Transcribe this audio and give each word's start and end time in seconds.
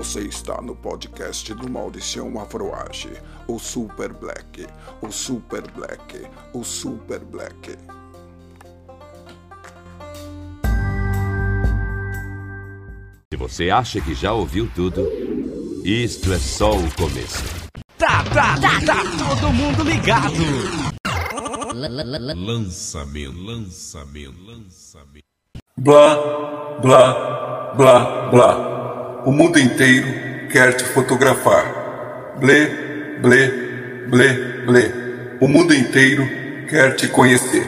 Você 0.00 0.20
está 0.20 0.62
no 0.62 0.74
podcast 0.74 1.52
do 1.52 1.70
Mauricião 1.70 2.40
Afroage, 2.40 3.12
o 3.46 3.58
Super 3.58 4.14
Black, 4.14 4.66
o 5.02 5.12
Super 5.12 5.70
Black, 5.72 6.26
o 6.54 6.64
Super 6.64 7.18
Black. 7.18 7.76
Se 13.30 13.36
você 13.36 13.68
acha 13.68 14.00
que 14.00 14.14
já 14.14 14.32
ouviu 14.32 14.70
tudo, 14.74 15.06
isto 15.84 16.32
é 16.32 16.38
só 16.38 16.70
o 16.70 16.94
começo. 16.94 17.44
Tá, 17.98 18.24
tá, 18.32 18.58
tá, 18.58 18.80
tá 18.80 19.02
todo 19.18 19.52
mundo 19.52 19.82
ligado. 19.82 20.32
Lançamento, 22.34 23.38
lançamento, 23.38 24.42
lançamento. 24.46 25.24
Blá, 25.76 26.16
blá, 26.80 27.74
blá, 27.76 28.30
blá. 28.30 28.69
O 29.24 29.32
mundo 29.32 29.58
inteiro 29.58 30.08
quer 30.50 30.72
te 30.72 30.84
fotografar. 30.84 32.34
Blé, 32.38 32.66
blé, 33.20 33.48
blé, 34.08 34.32
blé. 34.64 34.92
O 35.38 35.46
mundo 35.46 35.74
inteiro 35.74 36.26
quer 36.66 36.96
te 36.96 37.06
conhecer. 37.06 37.66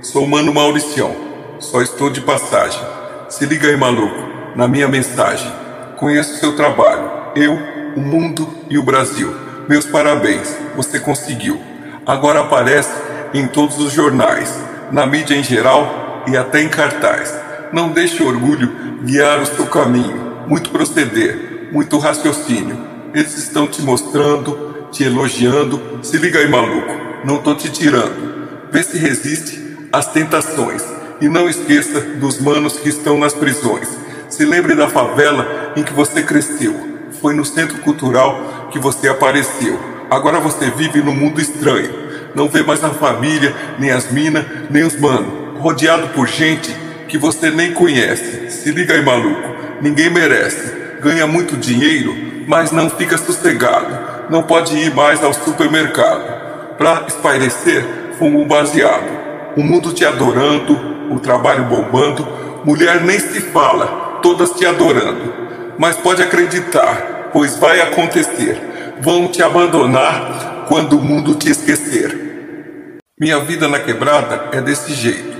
Sou 0.00 0.26
Mano 0.26 0.54
Mauricião, 0.54 1.14
só 1.60 1.82
estou 1.82 2.08
de 2.08 2.22
passagem. 2.22 2.80
Se 3.28 3.44
liga 3.44 3.68
aí, 3.68 3.76
maluco, 3.76 4.16
na 4.56 4.66
minha 4.66 4.88
mensagem. 4.88 5.52
Conheço 5.98 6.38
seu 6.38 6.56
trabalho, 6.56 7.10
eu, 7.34 7.58
o 7.94 8.00
mundo 8.00 8.48
e 8.70 8.78
o 8.78 8.82
Brasil. 8.82 9.34
Meus 9.68 9.84
parabéns, 9.84 10.56
você 10.74 10.98
conseguiu. 10.98 11.60
Agora 12.06 12.40
aparece 12.40 12.92
em 13.34 13.46
todos 13.46 13.78
os 13.78 13.92
jornais, 13.92 14.50
na 14.90 15.04
mídia 15.04 15.34
em 15.34 15.42
geral 15.42 16.24
e 16.26 16.36
até 16.38 16.62
em 16.62 16.68
cartaz. 16.68 17.34
Não 17.70 17.90
deixe 17.90 18.22
orgulho 18.22 18.72
guiar 19.04 19.40
o 19.40 19.46
seu 19.46 19.66
caminho. 19.66 20.25
Muito 20.46 20.70
proceder, 20.70 21.70
muito 21.72 21.98
raciocínio. 21.98 22.78
Eles 23.12 23.36
estão 23.36 23.66
te 23.66 23.82
mostrando, 23.82 24.88
te 24.92 25.02
elogiando. 25.02 25.98
Se 26.02 26.16
liga 26.18 26.38
aí, 26.38 26.48
maluco, 26.48 26.92
não 27.24 27.38
tô 27.38 27.54
te 27.54 27.68
tirando. 27.68 28.68
Vê 28.70 28.82
se 28.82 28.96
resiste 28.96 29.60
às 29.92 30.06
tentações. 30.12 30.84
E 31.20 31.28
não 31.28 31.48
esqueça 31.48 32.00
dos 32.00 32.38
manos 32.40 32.74
que 32.74 32.88
estão 32.88 33.18
nas 33.18 33.34
prisões. 33.34 33.88
Se 34.28 34.44
lembre 34.44 34.74
da 34.76 34.88
favela 34.88 35.72
em 35.74 35.82
que 35.82 35.92
você 35.92 36.22
cresceu. 36.22 36.74
Foi 37.20 37.34
no 37.34 37.44
centro 37.44 37.78
cultural 37.78 38.68
que 38.70 38.78
você 38.78 39.08
apareceu. 39.08 39.80
Agora 40.08 40.38
você 40.38 40.70
vive 40.70 41.00
num 41.02 41.14
mundo 41.14 41.40
estranho. 41.40 41.90
Não 42.34 42.48
vê 42.48 42.62
mais 42.62 42.84
a 42.84 42.90
família, 42.90 43.54
nem 43.78 43.90
as 43.90 44.12
minas, 44.12 44.44
nem 44.70 44.84
os 44.84 44.94
manos. 45.00 45.58
Rodeado 45.58 46.08
por 46.08 46.28
gente 46.28 46.70
que 47.08 47.18
você 47.18 47.50
nem 47.50 47.72
conhece. 47.72 48.50
Se 48.50 48.70
liga 48.70 48.94
aí, 48.94 49.02
maluco. 49.02 49.55
Ninguém 49.80 50.10
merece. 50.10 51.00
Ganha 51.00 51.26
muito 51.26 51.56
dinheiro, 51.56 52.14
mas 52.46 52.72
não 52.72 52.88
fica 52.88 53.18
sossegado. 53.18 54.30
Não 54.30 54.42
pode 54.42 54.76
ir 54.76 54.94
mais 54.94 55.22
ao 55.22 55.32
supermercado. 55.32 56.76
Pra 56.76 57.04
espairecer, 57.06 57.84
fuma 58.18 58.38
um 58.38 58.46
baseado. 58.46 59.54
O 59.56 59.62
mundo 59.62 59.92
te 59.92 60.04
adorando, 60.04 61.12
o 61.12 61.20
trabalho 61.20 61.64
bombando. 61.64 62.26
Mulher 62.64 63.02
nem 63.02 63.18
se 63.18 63.40
fala, 63.40 64.18
todas 64.22 64.50
te 64.50 64.66
adorando. 64.66 65.32
Mas 65.78 65.96
pode 65.96 66.22
acreditar, 66.22 67.30
pois 67.32 67.56
vai 67.56 67.80
acontecer. 67.80 68.60
Vão 69.00 69.28
te 69.28 69.42
abandonar 69.42 70.64
quando 70.68 70.98
o 70.98 71.02
mundo 71.02 71.34
te 71.34 71.50
esquecer. 71.50 72.98
Minha 73.18 73.40
vida 73.40 73.68
na 73.68 73.78
quebrada 73.78 74.48
é 74.52 74.60
desse 74.60 74.92
jeito. 74.92 75.36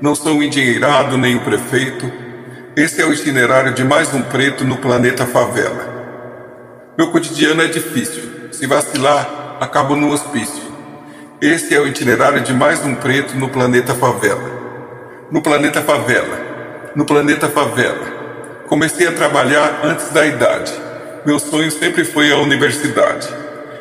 Não 0.00 0.14
sou 0.14 0.42
endinheirado 0.42 1.18
nem 1.18 1.36
o 1.36 1.40
prefeito. 1.40 2.27
Esse 2.78 3.02
é 3.02 3.04
o 3.04 3.12
itinerário 3.12 3.74
de 3.74 3.82
mais 3.82 4.14
um 4.14 4.22
preto 4.22 4.64
no 4.64 4.76
planeta 4.76 5.26
favela. 5.26 6.94
Meu 6.96 7.10
cotidiano 7.10 7.60
é 7.60 7.66
difícil. 7.66 8.22
Se 8.52 8.68
vacilar, 8.68 9.56
acabo 9.58 9.96
no 9.96 10.12
hospício. 10.12 10.62
Esse 11.42 11.74
é 11.74 11.80
o 11.80 11.88
itinerário 11.88 12.40
de 12.40 12.54
mais 12.54 12.84
um 12.84 12.94
preto 12.94 13.34
no 13.34 13.48
planeta 13.48 13.96
favela. 13.96 15.26
No 15.28 15.42
planeta 15.42 15.82
favela. 15.82 16.92
No 16.94 17.04
planeta 17.04 17.48
favela. 17.48 18.62
Comecei 18.68 19.08
a 19.08 19.12
trabalhar 19.12 19.80
antes 19.82 20.10
da 20.10 20.24
idade. 20.24 20.72
Meu 21.26 21.40
sonho 21.40 21.72
sempre 21.72 22.04
foi 22.04 22.30
a 22.30 22.38
universidade. 22.38 23.28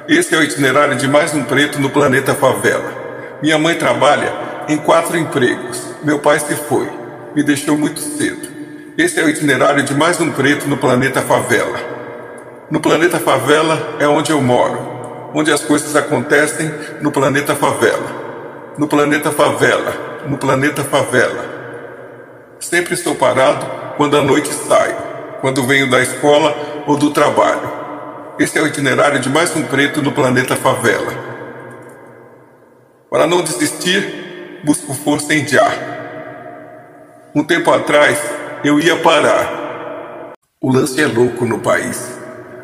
Esse 0.08 0.34
é 0.34 0.40
o 0.40 0.44
itinerário 0.44 0.96
de 0.96 1.08
mais 1.08 1.36
um 1.36 1.44
preto 1.44 1.80
no 1.80 1.92
planeta 1.92 2.34
favela. 2.34 3.38
Minha 3.44 3.60
mãe 3.60 3.76
trabalha 3.76 4.34
em 4.68 4.76
quatro 4.76 5.16
empregos. 5.16 5.84
Meu 6.02 6.18
pai 6.18 6.40
se 6.40 6.56
foi, 6.56 6.90
me 7.36 7.44
deixou 7.44 7.78
muito 7.78 8.00
cedo. 8.00 8.57
Esse 8.98 9.20
é 9.20 9.24
o 9.24 9.30
itinerário 9.30 9.84
de 9.84 9.94
mais 9.94 10.20
um 10.20 10.32
preto 10.32 10.68
no 10.68 10.76
planeta 10.76 11.22
favela. 11.22 11.78
No 12.68 12.80
planeta 12.80 13.20
favela 13.20 13.96
é 14.00 14.08
onde 14.08 14.32
eu 14.32 14.42
moro, 14.42 15.30
onde 15.36 15.52
as 15.52 15.64
coisas 15.64 15.96
acontecem 15.96 16.74
no 17.00 17.12
planeta 17.12 17.56
favela. 17.56 18.74
No 18.76 18.88
planeta 18.88 19.30
favela, 19.30 20.24
no 20.26 20.36
planeta 20.40 20.84
favela. 20.84 21.46
Sempre 22.60 22.96
estou 22.96 23.14
parado 23.14 23.68
quando 23.98 24.18
à 24.18 24.24
noite 24.24 24.52
saio, 24.52 24.98
quando 25.42 25.68
venho 25.68 25.92
da 25.92 26.02
escola 26.02 26.84
ou 26.88 26.98
do 26.98 27.12
trabalho. 27.12 27.72
Esse 28.40 28.58
é 28.58 28.64
o 28.64 28.68
itinerário 28.68 29.20
de 29.20 29.30
mais 29.30 29.56
um 29.56 29.62
preto 29.62 30.02
no 30.02 30.12
planeta 30.12 30.56
favela. 30.56 31.14
Para 33.12 33.28
não 33.28 33.44
desistir, 33.44 34.60
busco 34.64 34.92
força 34.96 35.36
em 35.36 35.48
já. 35.48 35.72
Um 37.36 37.44
tempo 37.44 37.72
atrás, 37.72 38.20
eu 38.68 38.80
ia 38.82 38.98
parar. 38.98 40.34
O 40.60 40.72
lance 40.72 41.02
é 41.02 41.08
louco 41.08 41.46
no 41.46 41.60
país. 41.60 42.20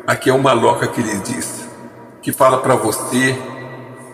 Aqui 0.06 0.28
é 0.28 0.34
uma 0.34 0.52
loca 0.52 0.86
que 0.86 1.00
lhe 1.00 1.16
diz, 1.20 1.66
que 2.20 2.30
fala 2.30 2.58
para 2.58 2.74
você, 2.74 3.34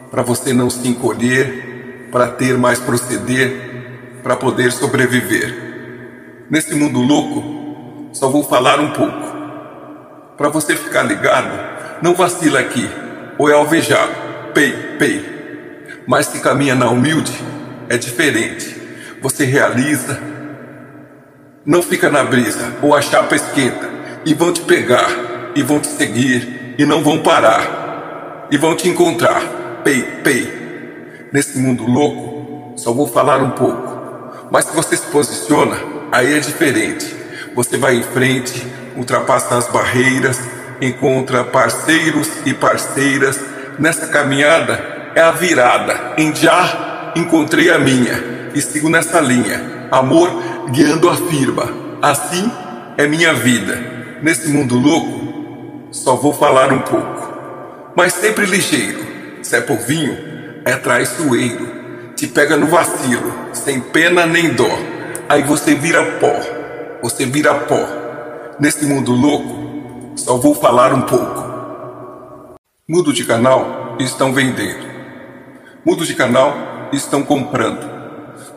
para 0.09 0.23
você 0.23 0.53
não 0.53 0.71
se 0.71 0.87
encolher, 0.87 2.09
para 2.13 2.29
ter 2.29 2.57
mais 2.57 2.79
proceder, 2.79 4.21
para 4.23 4.37
poder 4.37 4.71
sobreviver. 4.71 6.47
Nesse 6.49 6.77
mundo 6.77 7.01
louco, 7.01 8.11
só 8.13 8.29
vou 8.29 8.45
falar 8.45 8.79
um 8.79 8.93
pouco. 8.93 9.31
Para 10.37 10.49
você 10.49 10.77
ficar 10.77 11.03
ligado, 11.03 11.51
não 12.03 12.15
vacila 12.15 12.61
aqui, 12.61 12.89
ou 13.37 13.51
é 13.51 13.55
alvejado, 13.55 14.13
pei, 14.55 14.73
pei. 14.97 16.05
Mas 16.07 16.27
se 16.27 16.39
caminha 16.41 16.77
na 16.77 16.89
humilde, 16.89 17.33
é 17.89 17.99
diferente. 17.99 18.81
Você 19.21 19.45
realiza, 19.45 20.31
não 21.65 21.83
fica 21.83 22.09
na 22.09 22.25
brisa, 22.25 22.75
ou 22.83 22.95
a 22.95 23.03
chapa 23.03 23.37
esquenta, 23.37 23.89
e 24.25 24.33
vão 24.33 24.53
te 24.53 24.63
pegar, 24.63 25.09
e 25.55 25.63
vão 25.63 25.79
te 25.79 25.89
seguir, 25.89 26.75
e 26.79 26.85
não 26.87 27.03
vão 27.03 27.19
parar, 27.19 28.49
e 28.51 28.57
vão 28.57 28.75
te 28.75 28.89
encontrar, 28.89 29.43
pei, 29.85 30.03
pei. 30.25 31.29
Nesse 31.33 31.59
mundo 31.59 31.85
louco, 31.85 32.75
só 32.77 32.93
vou 32.93 33.07
falar 33.07 33.43
um 33.43 33.51
pouco. 33.51 33.91
Mas 34.51 34.65
se 34.65 34.75
você 34.75 34.97
se 34.97 35.07
posiciona, 35.07 35.77
aí 36.11 36.35
é 36.35 36.41
diferente. 36.41 37.15
Você 37.55 37.77
vai 37.77 37.97
em 37.97 38.03
frente, 38.03 38.67
ultrapassa 38.97 39.57
as 39.57 39.69
barreiras, 39.69 40.41
encontra 40.81 41.45
parceiros 41.45 42.29
e 42.45 42.55
parceiras. 42.55 43.39
Nessa 43.79 44.09
caminhada 44.09 45.13
é 45.15 45.21
a 45.21 45.31
virada. 45.31 46.15
Em 46.17 46.35
já 46.35 47.13
encontrei 47.15 47.71
a 47.71 47.79
minha 47.79 48.51
e 48.55 48.61
sigo 48.61 48.89
nessa 48.89 49.21
linha. 49.21 49.89
Amor 49.91 50.43
guiando 50.71 51.09
a 51.09 51.17
firma. 51.17 51.65
Assim 52.03 52.51
é 52.97 53.07
minha 53.07 53.33
vida. 53.33 54.19
Nesse 54.23 54.49
mundo 54.49 54.79
louco, 54.79 55.89
só 55.91 56.17
vou 56.17 56.33
falar 56.33 56.73
um 56.73 56.81
pouco. 56.81 57.93
Mas 57.97 58.13
sempre 58.13 58.47
ligeiro. 58.47 59.01
Se 59.43 59.57
é 59.57 59.61
povinho, 59.61 60.17
é 60.65 60.77
traiçoeiro. 60.77 61.69
Te 62.15 62.27
pega 62.27 62.57
no 62.57 62.67
vacilo, 62.67 63.33
sem 63.53 63.81
pena 63.81 64.27
nem 64.27 64.51
dó. 64.51 64.71
Aí 65.29 65.43
você 65.43 65.75
vira 65.75 66.05
pó. 66.19 66.35
Você 67.03 67.25
vira 67.25 67.55
pó. 67.55 67.87
Nesse 68.61 68.85
mundo 68.85 69.13
louco, 69.13 70.13
só 70.17 70.37
vou 70.37 70.55
falar 70.55 70.93
um 70.93 71.03
pouco. 71.03 72.59
Mudo 72.89 73.13
de 73.13 73.25
canal 73.25 73.97
estão 73.99 74.33
vendendo. 74.33 74.87
Mudo 75.85 76.05
de 76.05 76.15
canal 76.15 76.89
estão 76.93 77.23
comprando. 77.23 77.90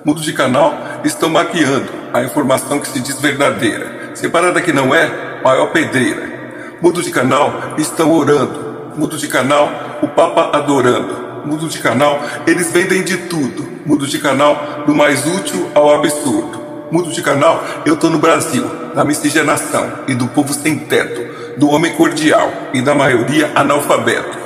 Mudo 0.05 0.21
de 0.21 0.33
canal 0.33 0.77
estão 1.05 1.29
maquiando 1.29 1.89
a 2.11 2.21
informação 2.21 2.77
que 2.77 2.89
se 2.89 2.99
diz 2.99 3.21
verdadeira. 3.21 4.11
Separada 4.13 4.61
que 4.61 4.73
não 4.73 4.93
é, 4.93 5.39
maior 5.41 5.67
pedreira. 5.67 6.77
Mudo 6.81 7.01
de 7.01 7.09
canal 7.09 7.73
estão 7.77 8.11
orando. 8.11 8.91
Mudo 8.97 9.15
de 9.15 9.29
canal, 9.29 9.69
o 10.01 10.07
Papa 10.09 10.57
adorando. 10.57 11.45
Mudo 11.45 11.69
de 11.69 11.79
canal, 11.79 12.21
eles 12.45 12.69
vendem 12.69 13.01
de 13.01 13.15
tudo. 13.15 13.65
Mudo 13.85 14.05
de 14.05 14.19
canal, 14.19 14.83
do 14.85 14.93
mais 14.93 15.25
útil 15.25 15.71
ao 15.73 15.95
absurdo. 15.95 16.61
Mudo 16.91 17.09
de 17.09 17.21
canal, 17.21 17.63
eu 17.85 17.95
tô 17.95 18.09
no 18.09 18.19
Brasil, 18.19 18.69
na 18.93 19.05
miscigenação 19.05 19.89
e 20.05 20.13
do 20.13 20.27
povo 20.27 20.53
sem 20.53 20.79
teto, 20.79 21.57
do 21.57 21.69
homem 21.69 21.93
cordial 21.93 22.51
e 22.73 22.81
da 22.81 22.93
maioria 22.93 23.53
analfabeto. 23.55 24.42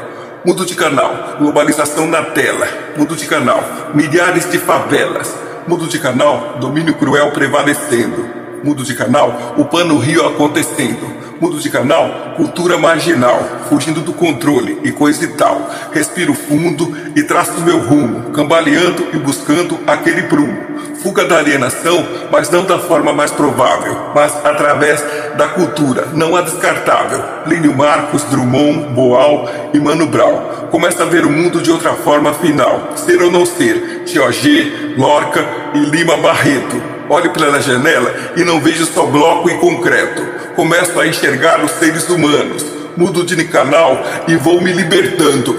Mudo 0.47 0.65
de 0.65 0.75
canal, 0.75 1.35
globalização 1.37 2.07
na 2.07 2.23
tela. 2.23 2.65
Mudo 2.95 3.17
de 3.17 3.25
canal, 3.25 3.61
milhares 3.93 4.49
de 4.49 4.57
favelas. 4.57 5.35
Mudo 5.67 5.87
de 5.87 5.99
canal, 5.99 6.55
domínio 6.57 6.93
cruel 6.93 7.31
prevalecendo. 7.31 8.25
Mudo 8.63 8.85
de 8.85 8.95
canal, 8.95 9.55
o 9.57 9.65
pano 9.65 9.97
rio 9.97 10.25
acontecendo. 10.25 11.05
Mudo 11.39 11.59
de 11.59 11.69
canal, 11.69 12.33
cultura 12.35 12.79
marginal, 12.79 13.39
fugindo 13.69 14.01
do 14.01 14.11
controle 14.11 14.79
e 14.83 14.91
coisa 14.91 15.23
e 15.23 15.27
tal. 15.27 15.69
Respiro 15.93 16.33
fundo 16.33 16.97
e 17.15 17.21
traço 17.21 17.61
meu 17.61 17.79
rumo, 17.79 18.31
cambaleando 18.31 19.07
e 19.13 19.17
buscando 19.17 19.77
aquele 19.85 20.23
prumo. 20.23 20.57
Fuga 21.03 21.25
da 21.25 21.37
alienação, 21.37 22.03
mas 22.31 22.49
não 22.49 22.65
da 22.65 22.79
forma 22.79 23.13
mais 23.13 23.29
provável, 23.29 23.95
mas 24.15 24.33
através 24.43 25.03
da 25.37 25.47
cultura, 25.49 26.07
não 26.13 26.35
a 26.35 26.41
descartável. 26.41 27.23
Línio 27.45 27.75
Marcos, 27.75 28.23
Drummond, 28.23 28.93
Boal 28.95 29.47
e 29.73 29.79
Mano 29.79 30.07
Brown. 30.07 30.67
Começa 30.71 31.03
a 31.03 31.05
ver 31.05 31.23
o 31.23 31.31
mundo 31.31 31.61
de 31.61 31.71
outra 31.71 31.93
forma 31.93 32.33
final. 32.33 32.93
Ser 32.95 33.21
ou 33.21 33.31
não 33.31 33.45
ser, 33.45 34.03
G, 34.05 34.95
Lorca 34.97 35.45
e 35.75 35.79
Lima 35.81 36.17
Barreto. 36.17 36.96
Olho 37.09 37.31
pela 37.31 37.61
janela 37.61 38.13
e 38.35 38.43
não 38.43 38.59
vejo 38.59 38.85
só 38.85 39.05
bloco 39.05 39.49
e 39.49 39.57
concreto. 39.57 40.21
Começo 40.55 40.99
a 40.99 41.07
enxergar 41.07 41.63
os 41.63 41.71
seres 41.71 42.09
humanos. 42.09 42.65
Mudo 42.97 43.23
de 43.23 43.45
canal 43.45 44.03
e 44.27 44.35
vou 44.35 44.59
me 44.59 44.73
libertando. 44.73 45.55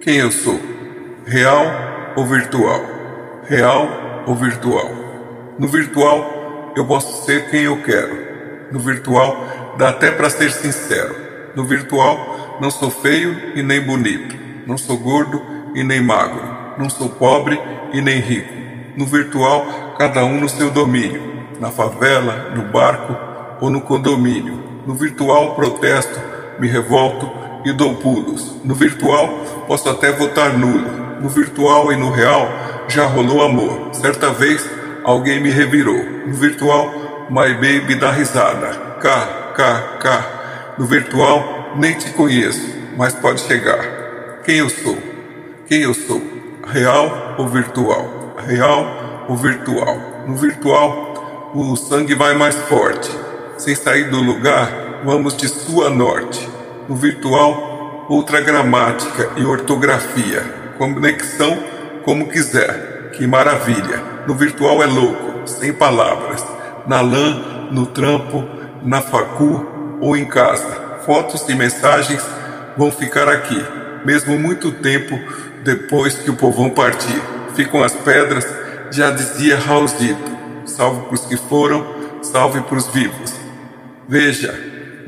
Quem 0.00 0.16
eu 0.16 0.32
sou? 0.32 0.58
Real 1.26 2.14
ou 2.16 2.26
virtual? 2.26 2.82
Real 3.44 4.24
ou 4.26 4.34
virtual? 4.34 4.90
No 5.58 5.68
virtual, 5.68 6.72
eu 6.76 6.84
posso 6.86 7.24
ser 7.24 7.50
quem 7.50 7.64
eu 7.64 7.82
quero. 7.82 8.16
No 8.72 8.80
virtual, 8.80 9.74
dá 9.78 9.90
até 9.90 10.10
para 10.10 10.30
ser 10.30 10.50
sincero. 10.50 11.14
No 11.54 11.64
virtual, 11.64 12.58
não 12.60 12.70
sou 12.70 12.90
feio 12.90 13.52
e 13.54 13.62
nem 13.62 13.80
bonito. 13.80 14.36
Não 14.66 14.76
sou 14.76 14.96
gordo 14.98 15.42
e 15.74 15.84
nem 15.84 16.02
magro. 16.02 16.42
Não 16.78 16.90
sou 16.90 17.08
pobre 17.08 17.60
e 17.92 18.00
nem 18.00 18.18
rico. 18.20 18.57
No 18.98 19.06
virtual, 19.06 19.94
cada 19.96 20.24
um 20.24 20.40
no 20.40 20.48
seu 20.48 20.72
domínio. 20.72 21.22
Na 21.60 21.70
favela, 21.70 22.50
no 22.52 22.62
barco 22.62 23.16
ou 23.60 23.70
no 23.70 23.80
condomínio. 23.80 24.60
No 24.84 24.92
virtual, 24.92 25.54
protesto, 25.54 26.20
me 26.58 26.66
revolto 26.66 27.30
e 27.64 27.72
dou 27.72 27.94
pulos. 27.94 28.56
No 28.64 28.74
virtual, 28.74 29.28
posso 29.68 29.88
até 29.88 30.10
votar 30.10 30.58
nulo. 30.58 31.20
No 31.20 31.28
virtual 31.28 31.92
e 31.92 31.96
no 31.96 32.10
real, 32.10 32.48
já 32.88 33.06
rolou 33.06 33.44
amor. 33.44 33.90
Certa 33.92 34.30
vez, 34.30 34.68
alguém 35.04 35.40
me 35.40 35.50
revirou. 35.50 36.02
No 36.26 36.34
virtual, 36.34 36.90
my 37.30 37.54
baby 37.54 37.94
dá 37.94 38.10
risada. 38.10 38.96
K, 39.00 39.52
K, 39.54 39.80
K. 40.00 40.74
No 40.76 40.86
virtual, 40.86 41.74
nem 41.76 41.96
te 41.96 42.10
conheço, 42.14 42.68
mas 42.96 43.14
pode 43.14 43.42
chegar. 43.42 44.40
Quem 44.44 44.56
eu 44.56 44.68
sou? 44.68 44.98
Quem 45.68 45.82
eu 45.82 45.94
sou? 45.94 46.20
Real 46.66 47.36
ou 47.38 47.46
virtual? 47.46 48.18
Real 48.46 49.26
ou 49.28 49.36
virtual? 49.36 49.96
No 50.26 50.36
virtual, 50.36 51.52
o 51.54 51.76
sangue 51.76 52.14
vai 52.14 52.34
mais 52.34 52.54
forte. 52.54 53.10
Sem 53.56 53.74
sair 53.74 54.10
do 54.10 54.20
lugar, 54.20 55.00
vamos 55.04 55.36
de 55.36 55.48
sul 55.48 55.86
a 55.86 55.90
norte. 55.90 56.48
No 56.88 56.94
virtual, 56.94 58.06
outra 58.08 58.40
gramática 58.40 59.30
e 59.36 59.44
ortografia. 59.44 60.42
Conexão 60.78 61.58
como 62.04 62.28
quiser. 62.28 63.10
Que 63.12 63.26
maravilha. 63.26 64.02
No 64.26 64.34
virtual 64.34 64.82
é 64.82 64.86
louco, 64.86 65.46
sem 65.46 65.72
palavras. 65.72 66.44
Na 66.86 67.00
lã, 67.00 67.68
no 67.70 67.86
trampo, 67.86 68.44
na 68.82 69.00
facu 69.00 69.66
ou 70.00 70.16
em 70.16 70.24
casa. 70.24 71.00
Fotos 71.04 71.48
e 71.48 71.54
mensagens 71.54 72.22
vão 72.76 72.90
ficar 72.92 73.28
aqui, 73.28 73.60
mesmo 74.04 74.38
muito 74.38 74.70
tempo 74.70 75.18
depois 75.64 76.14
que 76.14 76.30
o 76.30 76.36
povão 76.36 76.70
partir. 76.70 77.20
Ficam 77.58 77.82
as 77.82 77.92
pedras, 77.92 78.46
já 78.88 79.10
dizia 79.10 79.58
Raulzito. 79.58 80.38
Salve 80.64 81.06
para 81.06 81.14
os 81.14 81.26
que 81.26 81.36
foram, 81.36 81.84
salve 82.22 82.60
para 82.60 82.78
os 82.78 82.86
vivos. 82.86 83.34
Veja, 84.08 84.54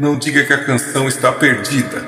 não 0.00 0.18
diga 0.18 0.42
que 0.42 0.52
a 0.52 0.64
canção 0.64 1.06
está 1.06 1.30
perdida. 1.30 2.04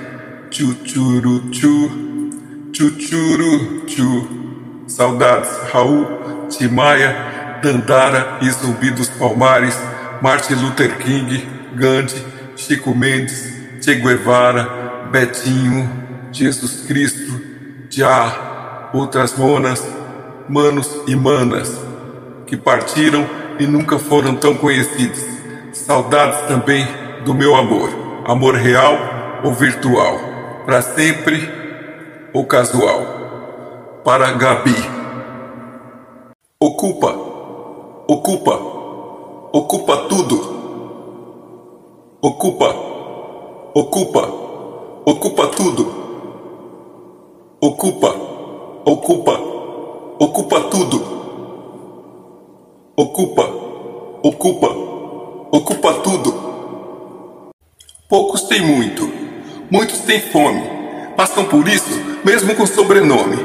Tchutchuru 0.50 1.48
tchu, 1.48 2.32
tchutchuru 2.72 3.86
tchu. 3.86 4.82
Saudades, 4.88 5.48
Raul, 5.72 6.48
Timaya, 6.48 7.60
Dandara 7.62 8.38
e 8.42 8.50
Zumbi 8.50 8.90
dos 8.90 9.10
Palmares, 9.10 9.78
Martin 10.20 10.54
Luther 10.54 10.98
King, 10.98 11.48
Gandhi, 11.76 12.20
Chico 12.56 12.92
Mendes, 12.96 13.48
Che 13.80 13.94
Guevara, 13.94 15.08
Betinho, 15.08 15.88
Jesus 16.32 16.84
Cristo, 16.84 17.40
Já, 17.88 18.90
outras 18.92 19.36
monas, 19.36 20.01
manos 20.48 21.00
e 21.06 21.14
manas, 21.14 21.72
que 22.46 22.56
partiram 22.56 23.26
e 23.58 23.66
nunca 23.66 23.98
foram 23.98 24.34
tão 24.34 24.54
conhecidos. 24.54 25.24
Saudades 25.72 26.40
também 26.48 26.86
do 27.24 27.34
meu 27.34 27.54
amor, 27.54 27.88
amor 28.24 28.54
real 28.54 28.96
ou 29.44 29.52
virtual, 29.52 30.18
para 30.64 30.82
sempre 30.82 31.48
ou 32.32 32.44
casual. 32.46 33.20
Para 34.04 34.32
Gabi. 34.32 34.74
Ocupa, 36.60 37.14
ocupa, 38.08 38.54
ocupa 39.52 39.96
tudo. 40.08 40.52
Ocupa, 42.20 42.74
ocupa, 43.74 44.28
ocupa 45.04 45.46
tudo. 45.48 46.02
Ocupa, 47.60 48.14
ocupa, 48.84 49.51
ocupa 50.22 50.60
tudo. 50.70 51.02
Ocupa, 52.96 53.42
ocupa, 54.22 54.68
ocupa 55.50 55.94
tudo. 55.94 57.52
Poucos 58.08 58.42
têm 58.42 58.60
muito, 58.60 59.10
muitos 59.68 59.98
têm 60.00 60.20
fome, 60.20 60.62
passam 61.16 61.44
por 61.44 61.66
isso 61.66 61.90
mesmo 62.24 62.54
com 62.54 62.64
sobrenome. 62.64 63.36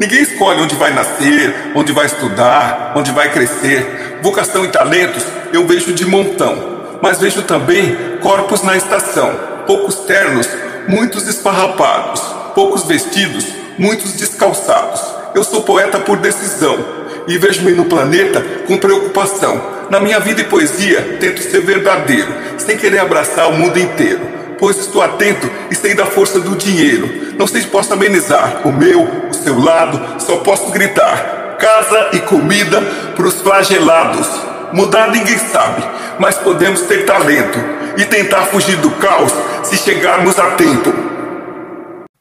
Ninguém 0.00 0.22
escolhe 0.22 0.60
onde 0.60 0.74
vai 0.74 0.92
nascer, 0.92 1.72
onde 1.76 1.92
vai 1.92 2.06
estudar, 2.06 2.94
onde 2.96 3.12
vai 3.12 3.30
crescer. 3.30 4.18
Vocação 4.20 4.64
e 4.64 4.68
talentos 4.68 5.24
eu 5.52 5.64
vejo 5.68 5.92
de 5.92 6.04
montão, 6.04 6.98
mas 7.00 7.20
vejo 7.20 7.42
também 7.42 8.18
corpos 8.20 8.60
na 8.64 8.76
estação, 8.76 9.38
poucos 9.68 10.00
ternos, 10.00 10.48
muitos 10.88 11.28
esfarrapados, 11.28 12.20
poucos 12.56 12.82
vestidos, 12.82 13.46
muitos 13.78 14.14
descalçados. 14.14 15.13
Eu 15.34 15.42
sou 15.42 15.62
poeta 15.62 15.98
por 15.98 16.18
decisão 16.18 16.78
e 17.26 17.36
vejo-me 17.36 17.72
no 17.72 17.86
planeta 17.86 18.40
com 18.66 18.78
preocupação. 18.78 19.74
Na 19.90 19.98
minha 19.98 20.20
vida 20.20 20.42
e 20.42 20.44
poesia, 20.44 21.16
tento 21.18 21.42
ser 21.42 21.60
verdadeiro, 21.60 22.32
sem 22.56 22.76
querer 22.76 23.00
abraçar 23.00 23.48
o 23.48 23.54
mundo 23.54 23.78
inteiro, 23.78 24.20
pois 24.58 24.78
estou 24.78 25.02
atento 25.02 25.50
e 25.70 25.74
sei 25.74 25.92
da 25.94 26.06
força 26.06 26.38
do 26.38 26.54
dinheiro. 26.54 27.34
Não 27.36 27.48
sei 27.48 27.62
se 27.62 27.66
posso 27.66 27.92
amenizar 27.92 28.66
o 28.66 28.72
meu, 28.72 29.02
o 29.28 29.34
seu 29.34 29.58
lado, 29.58 30.22
só 30.22 30.36
posso 30.36 30.70
gritar: 30.70 31.56
casa 31.58 32.10
e 32.12 32.20
comida 32.20 32.80
para 33.16 33.26
os 33.26 33.40
flagelados. 33.40 34.28
Mudar 34.72 35.10
ninguém 35.10 35.38
sabe, 35.38 35.84
mas 36.18 36.36
podemos 36.36 36.82
ter 36.82 37.04
talento 37.04 37.58
e 37.96 38.04
tentar 38.04 38.46
fugir 38.46 38.76
do 38.76 38.90
caos 38.92 39.32
se 39.64 39.76
chegarmos 39.76 40.38
a 40.38 40.52
tempo. 40.52 40.92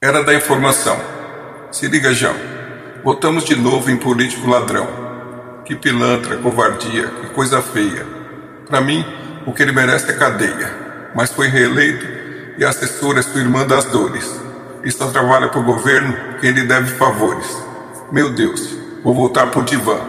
Era 0.02 0.24
da 0.24 0.34
informação. 0.34 1.00
Se 1.72 1.88
liga, 1.88 2.14
João. 2.14 2.53
Voltamos 3.04 3.44
de 3.44 3.54
novo 3.54 3.92
em 3.92 3.98
político 3.98 4.50
ladrão. 4.50 4.88
Que 5.66 5.76
pilantra, 5.76 6.38
covardia, 6.38 7.08
que 7.08 7.28
coisa 7.32 7.62
feia. 7.62 8.06
Para 8.66 8.80
mim, 8.80 9.04
o 9.46 9.52
que 9.52 9.62
ele 9.62 9.74
merece 9.74 10.10
é 10.10 10.14
cadeia. 10.14 11.12
Mas 11.14 11.30
foi 11.34 11.50
reeleito 11.50 12.06
e 12.58 12.64
a 12.64 12.70
assessora 12.70 13.20
é 13.20 13.22
sua 13.22 13.42
irmã 13.42 13.68
das 13.68 13.84
dores. 13.86 14.40
E 14.86 14.90
só 14.90 15.08
trabalha 15.12 15.50
para 15.50 15.60
o 15.60 15.66
governo 15.66 16.16
quem 16.40 16.52
lhe 16.52 16.64
deve 16.64 16.92
favores. 16.96 17.46
Meu 18.10 18.30
Deus, 18.30 18.78
vou 19.04 19.14
voltar 19.14 19.48
pro 19.48 19.64
divã. 19.64 20.00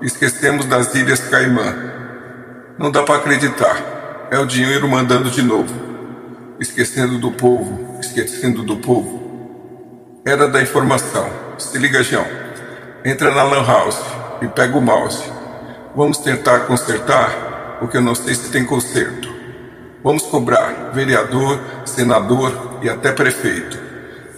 Esquecemos 0.00 0.66
das 0.66 0.94
Ilhas 0.94 1.20
Caimã. 1.28 1.74
Não 2.78 2.92
dá 2.92 3.02
para 3.02 3.16
acreditar. 3.16 4.28
É 4.30 4.38
o 4.38 4.46
dinheiro 4.46 4.88
mandando 4.88 5.30
de 5.30 5.42
novo. 5.42 5.74
Esquecendo 6.60 7.18
do 7.18 7.32
povo, 7.32 7.98
esquecendo 7.98 8.62
do 8.62 8.76
povo. 8.76 10.22
Era 10.24 10.46
da 10.46 10.62
informação. 10.62 11.39
Se 11.60 11.78
liga, 11.78 12.02
João. 12.02 12.26
Entra 13.04 13.30
na 13.34 13.42
Lan 13.42 13.64
House 13.64 14.00
e 14.40 14.48
pega 14.48 14.76
o 14.78 14.80
mouse. 14.80 15.22
Vamos 15.94 16.18
tentar 16.18 16.60
consertar, 16.60 17.76
porque 17.78 17.98
eu 17.98 18.00
não 18.00 18.14
sei 18.14 18.34
se 18.34 18.50
tem 18.50 18.64
conserto. 18.64 19.28
Vamos 20.02 20.22
cobrar 20.22 20.90
vereador, 20.94 21.60
senador 21.84 22.78
e 22.82 22.88
até 22.88 23.12
prefeito. 23.12 23.78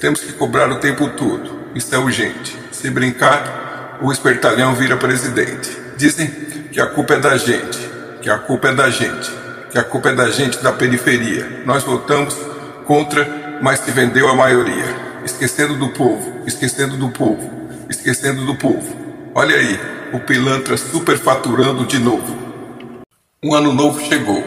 Temos 0.01 0.21
que 0.21 0.33
cobrar 0.33 0.69
o 0.71 0.81
tempo 0.81 1.09
todo. 1.11 1.61
Isso 1.77 1.95
é 1.95 1.99
urgente. 1.99 2.59
Se 2.73 2.91
brincar, 2.91 3.99
o 4.03 4.11
espertalhão 4.11 4.75
vira 4.75 4.97
presidente. 4.97 5.77
Dizem 5.97 6.27
que 6.73 6.81
a 6.81 6.87
culpa 6.87 7.15
é 7.15 7.21
da 7.21 7.37
gente, 7.37 7.89
que 8.21 8.29
a 8.29 8.39
culpa 8.39 8.69
é 8.69 8.75
da 8.75 8.91
gente, 8.91 9.33
que 9.71 9.79
a 9.79 9.85
culpa 9.85 10.09
é 10.09 10.15
da 10.15 10.29
gente 10.29 10.61
da 10.61 10.73
periferia. 10.73 11.63
Nós 11.65 11.85
votamos 11.85 12.37
contra, 12.85 13.59
mas 13.63 13.79
se 13.79 13.93
vendeu 13.93 14.29
a 14.29 14.35
maioria. 14.35 15.02
Esquecendo 15.25 15.77
do 15.77 15.91
povo, 15.91 16.43
esquecendo 16.47 16.97
do 16.97 17.09
povo, 17.11 17.69
esquecendo 17.89 18.45
do 18.45 18.57
povo. 18.57 18.97
Olha 19.35 19.57
aí, 19.57 19.79
o 20.13 20.19
pilantra 20.21 20.77
superfaturando 20.77 21.87
de 21.87 21.99
novo. 21.99 22.37
Um 23.43 23.55
ano 23.55 23.73
novo 23.73 24.01
chegou. 24.01 24.43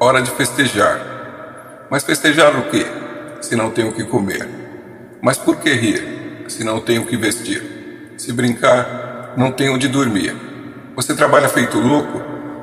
hora 0.00 0.20
de 0.20 0.30
festejar. 0.32 1.86
Mas 1.88 2.02
festejar 2.02 2.58
o 2.58 2.70
quê? 2.70 2.84
Se 3.40 3.54
não 3.54 3.70
tenho 3.70 3.90
o 3.90 3.92
que 3.92 4.04
comer. 4.04 4.48
Mas 5.20 5.38
por 5.38 5.56
que 5.56 5.72
rir? 5.72 6.44
Se 6.48 6.64
não 6.64 6.80
tenho 6.80 7.02
o 7.02 7.06
que 7.06 7.16
vestir. 7.16 8.14
Se 8.16 8.32
brincar, 8.32 9.34
não 9.36 9.52
tenho 9.52 9.74
onde 9.74 9.88
dormir. 9.88 10.34
Você 10.96 11.14
trabalha 11.14 11.48
feito 11.48 11.78
louco, 11.78 12.20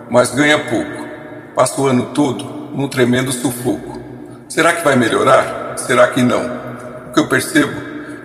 mas 0.10 0.32
ganha 0.32 0.60
pouco. 0.60 1.08
Passa 1.56 1.80
o 1.80 1.88
ano 1.88 2.08
todo 2.14 2.44
num 2.76 2.88
tremendo 2.88 3.32
sufoco. 3.32 4.00
Será 4.48 4.74
que 4.74 4.84
vai 4.84 4.96
melhorar? 4.96 5.78
Será 5.78 6.08
que 6.08 6.22
não? 6.22 6.69
Que 7.20 7.24
eu 7.24 7.28
percebo 7.28 7.74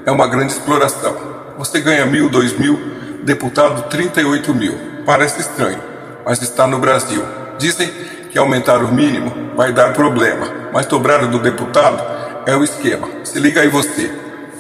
é 0.07 0.11
uma 0.13 0.29
grande 0.29 0.53
exploração. 0.53 1.17
Você 1.59 1.81
ganha 1.81 2.07
mil, 2.07 2.29
dois 2.29 2.57
mil, 2.57 2.79
deputado 3.25 3.89
38 3.89 4.55
mil. 4.55 4.79
Parece 5.05 5.41
estranho, 5.41 5.81
mas 6.25 6.41
está 6.41 6.65
no 6.65 6.79
Brasil. 6.79 7.21
Dizem 7.59 7.91
que 8.31 8.39
aumentar 8.39 8.85
o 8.85 8.95
mínimo 8.95 9.57
vai 9.57 9.73
dar 9.73 9.93
problema, 9.95 10.47
mas 10.73 10.87
dobrar 10.87 11.27
do 11.27 11.41
deputado 11.41 12.01
é 12.47 12.55
o 12.55 12.63
esquema. 12.63 13.09
Se 13.25 13.41
liga 13.41 13.63
aí 13.63 13.69
você, 13.69 14.13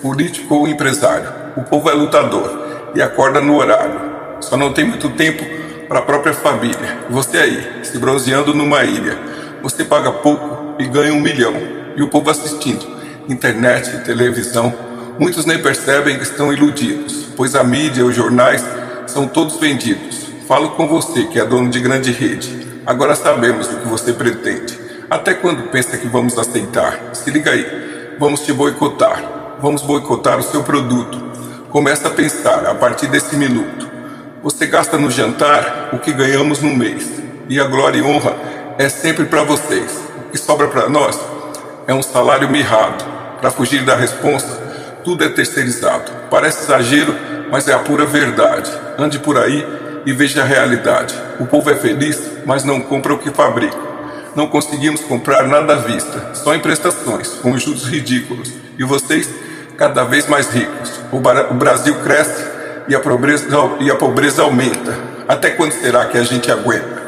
político 0.02 0.52
ou 0.52 0.66
empresário. 0.66 1.28
O 1.56 1.62
povo 1.62 1.88
é 1.88 1.92
lutador 1.92 2.90
e 2.92 3.00
acorda 3.00 3.40
no 3.40 3.56
horário. 3.56 4.00
Só 4.40 4.56
não 4.56 4.72
tem 4.72 4.84
muito 4.84 5.10
tempo 5.10 5.44
para 5.86 6.00
a 6.00 6.02
própria 6.02 6.34
família. 6.34 7.06
Você 7.08 7.38
aí, 7.38 7.84
se 7.84 7.96
bronzeando 8.00 8.52
numa 8.52 8.82
ilha. 8.82 9.16
Você 9.62 9.84
paga 9.84 10.10
pouco 10.10 10.74
e 10.80 10.86
ganha 10.88 11.14
um 11.14 11.20
milhão. 11.20 11.54
E 11.96 12.02
o 12.02 12.08
povo 12.08 12.30
assistindo. 12.30 12.94
Internet, 13.28 14.04
televisão. 14.04 14.72
Muitos 15.18 15.46
nem 15.46 15.62
percebem 15.62 16.16
que 16.18 16.24
estão 16.24 16.52
iludidos, 16.52 17.28
pois 17.36 17.54
a 17.54 17.64
mídia 17.64 18.00
e 18.00 18.04
os 18.04 18.14
jornais 18.14 18.62
são 19.06 19.26
todos 19.26 19.56
vendidos. 19.56 20.28
Falo 20.46 20.70
com 20.70 20.86
você, 20.86 21.24
que 21.24 21.40
é 21.40 21.44
dono 21.44 21.70
de 21.70 21.80
grande 21.80 22.12
rede. 22.12 22.82
Agora 22.84 23.14
sabemos 23.14 23.66
o 23.66 23.78
que 23.78 23.88
você 23.88 24.12
pretende. 24.12 24.78
Até 25.08 25.32
quando 25.32 25.70
pensa 25.70 25.96
que 25.96 26.06
vamos 26.06 26.36
aceitar? 26.38 27.14
Se 27.14 27.30
liga 27.30 27.50
aí. 27.50 28.16
Vamos 28.18 28.40
te 28.40 28.52
boicotar. 28.52 29.56
Vamos 29.60 29.80
boicotar 29.80 30.38
o 30.38 30.42
seu 30.42 30.62
produto. 30.62 31.18
Começa 31.70 32.08
a 32.08 32.10
pensar 32.10 32.66
a 32.66 32.74
partir 32.74 33.06
desse 33.06 33.36
minuto. 33.36 33.88
Você 34.42 34.66
gasta 34.66 34.98
no 34.98 35.10
jantar 35.10 35.90
o 35.94 35.98
que 35.98 36.12
ganhamos 36.12 36.60
no 36.60 36.74
mês. 36.74 37.10
E 37.48 37.58
a 37.58 37.64
glória 37.64 37.98
e 37.98 38.02
honra 38.02 38.36
é 38.76 38.88
sempre 38.90 39.24
para 39.24 39.44
vocês. 39.44 39.98
O 40.26 40.30
que 40.30 40.36
sobra 40.36 40.68
para 40.68 40.90
nós 40.90 41.18
é 41.86 41.94
um 41.94 42.02
salário 42.02 42.50
mirrado. 42.50 43.13
Para 43.44 43.50
fugir 43.50 43.84
da 43.84 43.94
responsa, 43.94 44.58
tudo 45.04 45.22
é 45.22 45.28
terceirizado. 45.28 46.10
Parece 46.30 46.64
exagero, 46.64 47.14
mas 47.50 47.68
é 47.68 47.74
a 47.74 47.78
pura 47.78 48.06
verdade. 48.06 48.72
Ande 48.98 49.18
por 49.18 49.36
aí 49.36 49.68
e 50.06 50.14
veja 50.14 50.40
a 50.40 50.46
realidade. 50.46 51.14
O 51.38 51.44
povo 51.44 51.68
é 51.68 51.74
feliz, 51.74 52.18
mas 52.46 52.64
não 52.64 52.80
compra 52.80 53.12
o 53.12 53.18
que 53.18 53.30
fabrica. 53.30 53.76
Não 54.34 54.46
conseguimos 54.46 55.02
comprar 55.02 55.46
nada 55.46 55.74
à 55.74 55.76
vista, 55.76 56.30
só 56.32 56.54
em 56.54 56.58
prestações, 56.58 57.28
com 57.42 57.58
juros 57.58 57.84
ridículos. 57.84 58.50
E 58.78 58.82
vocês, 58.82 59.28
cada 59.76 60.04
vez 60.04 60.26
mais 60.26 60.48
ricos. 60.48 60.98
O 61.12 61.20
Brasil 61.54 61.96
cresce 61.96 62.46
e 62.88 62.94
a 62.94 63.00
pobreza, 63.00 63.46
e 63.78 63.90
a 63.90 63.94
pobreza 63.94 64.40
aumenta. 64.40 64.96
Até 65.28 65.50
quando 65.50 65.72
será 65.72 66.06
que 66.06 66.16
a 66.16 66.22
gente 66.22 66.50
aguenta? 66.50 67.02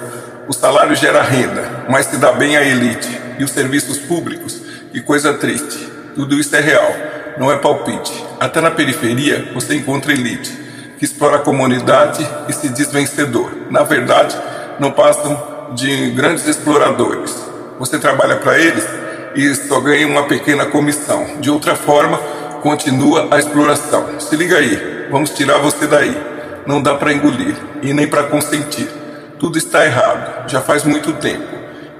O 0.47 0.53
salário 0.53 0.95
gera 0.97 1.23
renda, 1.23 1.87
mas 1.89 2.05
se 2.05 2.19
dá 2.19 2.31
bem 2.31 2.59
a 2.59 2.63
elite. 2.63 3.23
E 3.39 3.45
os 3.45 3.53
serviços 3.53 3.97
públicos? 3.97 4.61
Que 4.93 5.01
coisa 5.01 5.33
triste. 5.33 5.96
Tudo 6.17 6.41
isso 6.41 6.57
é 6.57 6.61
real, 6.61 6.97
não 7.37 7.53
é 7.53 7.59
palpite. 7.59 8.25
Até 8.41 8.59
na 8.63 8.71
periferia 8.71 9.51
você 9.53 9.75
encontra 9.75 10.15
elite, 10.15 10.51
que 10.99 11.05
explora 11.05 11.37
a 11.37 11.41
comunidade 11.41 12.27
e 12.49 12.55
se 12.55 12.71
diz 12.71 12.91
vencedor. 12.91 13.53
Na 13.71 13.83
verdade, 13.83 14.35
não 14.81 14.91
passam 14.91 15.69
de 15.75 16.13
grandes 16.13 16.49
exploradores. 16.49 17.37
Você 17.79 17.99
trabalha 17.99 18.37
para 18.37 18.59
eles 18.59 18.89
e 19.35 19.55
só 19.55 19.79
ganha 19.81 20.07
uma 20.07 20.23
pequena 20.23 20.65
comissão. 20.65 21.39
De 21.39 21.51
outra 21.51 21.77
forma, 21.77 22.17
continua 22.63 23.29
a 23.31 23.39
exploração. 23.39 24.19
Se 24.19 24.35
liga 24.37 24.57
aí, 24.57 25.09
vamos 25.11 25.29
tirar 25.33 25.59
você 25.59 25.87
daí. 25.87 26.17
Não 26.67 26.81
dá 26.81 26.95
para 26.95 27.13
engolir 27.13 27.57
e 27.83 27.93
nem 27.93 28.07
para 28.07 28.23
consentir. 28.23 28.89
Tudo 29.39 29.59
está 29.59 29.85
errado, 29.85 30.49
já 30.49 30.63
faz 30.63 30.83
muito 30.83 31.13
tempo. 31.13 31.45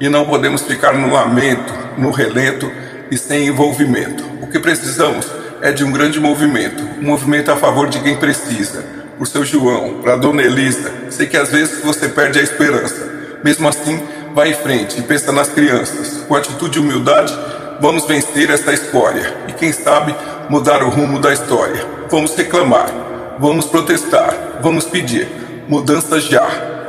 E 0.01 0.09
não 0.09 0.25
podemos 0.25 0.63
ficar 0.63 0.95
no 0.95 1.13
lamento, 1.13 1.75
no 1.99 2.11
relento 2.11 2.73
e 3.11 3.17
sem 3.17 3.47
envolvimento. 3.47 4.25
O 4.43 4.47
que 4.47 4.59
precisamos 4.59 5.27
é 5.61 5.73
de 5.73 5.85
um 5.85 5.93
grande 5.93 6.21
movimento, 6.21 6.83
um 7.01 7.05
movimento 7.05 7.51
a 7.51 7.57
favor 7.57 7.89
de 7.89 8.01
quem 8.01 8.17
precisa. 8.17 8.85
Por 9.19 9.27
seu 9.27 9.45
João, 9.45 10.01
para 10.03 10.17
Dona 10.17 10.43
Elisa, 10.43 10.93
sei 11.11 11.27
que 11.27 11.37
às 11.37 11.51
vezes 11.51 11.83
você 11.83 12.09
perde 12.09 12.39
a 12.39 12.43
esperança. 12.43 13.11
Mesmo 13.43 13.69
assim, 13.69 14.01
vá 14.35 14.47
em 14.47 14.55
frente 14.55 14.99
e 14.99 15.03
pensa 15.03 15.33
nas 15.33 15.49
crianças. 15.49 16.25
Com 16.29 16.35
atitude 16.35 16.79
e 16.79 16.83
humildade, 16.83 17.37
vamos 17.81 18.07
vencer 18.07 18.51
essa 18.51 18.73
escória 18.73 19.35
e 19.49 19.53
quem 19.53 19.73
sabe 19.73 20.15
mudar 20.51 20.83
o 20.83 20.91
rumo 20.91 21.19
da 21.19 21.33
história. 21.33 21.85
Vamos 22.11 22.35
reclamar, 22.37 22.91
vamos 23.39 23.67
protestar, 23.67 24.59
vamos 24.63 24.85
pedir 24.85 25.27
mudanças 25.67 26.25
já. 26.25 26.47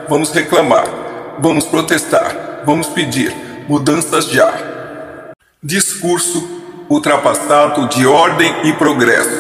Vamos 0.10 0.32
reclamar, 0.32 0.88
vamos 1.40 1.66
protestar, 1.66 2.64
vamos 2.66 2.88
pedir 2.88 3.34
mudanças 3.68 4.26
já. 4.30 4.77
Discurso 5.70 6.48
ultrapassado 6.88 7.90
de 7.90 8.08
ordem 8.08 8.56
e 8.64 8.72
progresso. 8.72 9.38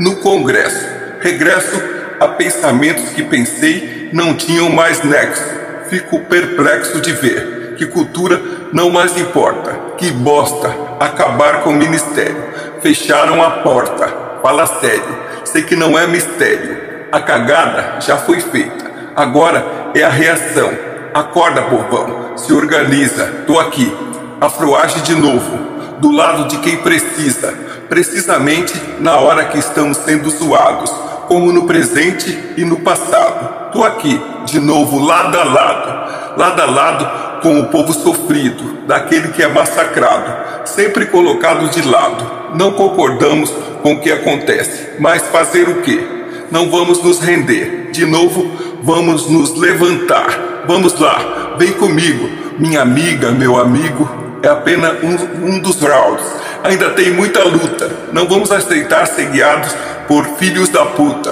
No 0.00 0.16
Congresso, 0.16 0.84
regresso 1.20 1.80
a 2.18 2.26
pensamentos 2.26 3.10
que 3.10 3.22
pensei 3.22 4.10
não 4.12 4.34
tinham 4.34 4.70
mais 4.70 5.04
nexo. 5.04 5.44
Fico 5.88 6.18
perplexo 6.24 7.00
de 7.00 7.12
ver 7.12 7.76
que 7.78 7.86
cultura 7.86 8.42
não 8.72 8.90
mais 8.90 9.16
importa. 9.16 9.72
Que 9.96 10.10
bosta 10.10 10.74
acabar 10.98 11.62
com 11.62 11.70
o 11.70 11.76
ministério. 11.76 12.42
Fecharam 12.82 13.40
a 13.40 13.62
porta. 13.62 14.40
Fala 14.42 14.66
sério. 14.66 15.16
Sei 15.44 15.62
que 15.62 15.76
não 15.76 15.96
é 15.96 16.08
mistério. 16.08 16.76
A 17.12 17.20
cagada 17.20 18.00
já 18.00 18.16
foi 18.16 18.40
feita. 18.40 18.90
Agora 19.14 19.92
é 19.94 20.02
a 20.02 20.10
reação. 20.10 20.72
Acorda, 21.14 21.62
povão. 21.62 22.36
Se 22.36 22.52
organiza. 22.52 23.44
Tô 23.46 23.60
aqui. 23.60 23.96
Afroage 24.40 25.02
de 25.02 25.14
novo. 25.14 25.67
Do 26.00 26.10
lado 26.10 26.48
de 26.48 26.58
quem 26.58 26.76
precisa. 26.78 27.52
Precisamente 27.88 28.74
na 29.00 29.16
hora 29.16 29.46
que 29.46 29.58
estamos 29.58 29.96
sendo 29.98 30.30
zoados. 30.30 30.90
Como 31.26 31.52
no 31.52 31.66
presente 31.66 32.54
e 32.56 32.64
no 32.64 32.80
passado. 32.80 33.72
Tô 33.72 33.84
aqui, 33.84 34.20
de 34.46 34.58
novo, 34.58 34.98
lado 34.98 35.38
a 35.38 35.44
lado. 35.44 36.38
Lado 36.38 36.62
a 36.62 36.66
lado 36.66 37.28
com 37.40 37.60
o 37.60 37.66
povo 37.66 37.92
sofrido, 37.92 38.86
daquele 38.86 39.28
que 39.28 39.42
é 39.42 39.48
massacrado, 39.48 40.66
sempre 40.66 41.06
colocado 41.06 41.68
de 41.70 41.82
lado. 41.82 42.54
Não 42.54 42.72
concordamos 42.72 43.50
com 43.82 43.94
o 43.94 44.00
que 44.00 44.10
acontece, 44.10 44.90
mas 44.98 45.22
fazer 45.22 45.68
o 45.68 45.82
quê? 45.82 46.00
Não 46.50 46.70
vamos 46.70 47.02
nos 47.02 47.20
render. 47.20 47.90
De 47.92 48.04
novo, 48.04 48.50
vamos 48.82 49.28
nos 49.28 49.54
levantar. 49.56 50.64
Vamos 50.66 50.98
lá, 50.98 51.56
vem 51.58 51.72
comigo, 51.72 52.28
minha 52.58 52.82
amiga, 52.82 53.30
meu 53.30 53.58
amigo. 53.58 54.08
É 54.42 54.48
apenas 54.48 55.02
um, 55.02 55.46
um 55.46 55.58
dos 55.60 55.80
rounds. 55.80 56.24
Ainda 56.64 56.90
tem 56.90 57.10
muita 57.10 57.42
luta. 57.44 57.90
Não 58.12 58.26
vamos 58.26 58.50
aceitar 58.50 59.06
ser 59.06 59.26
guiados 59.26 59.74
por 60.06 60.24
filhos 60.38 60.68
da 60.68 60.84
puta. 60.86 61.30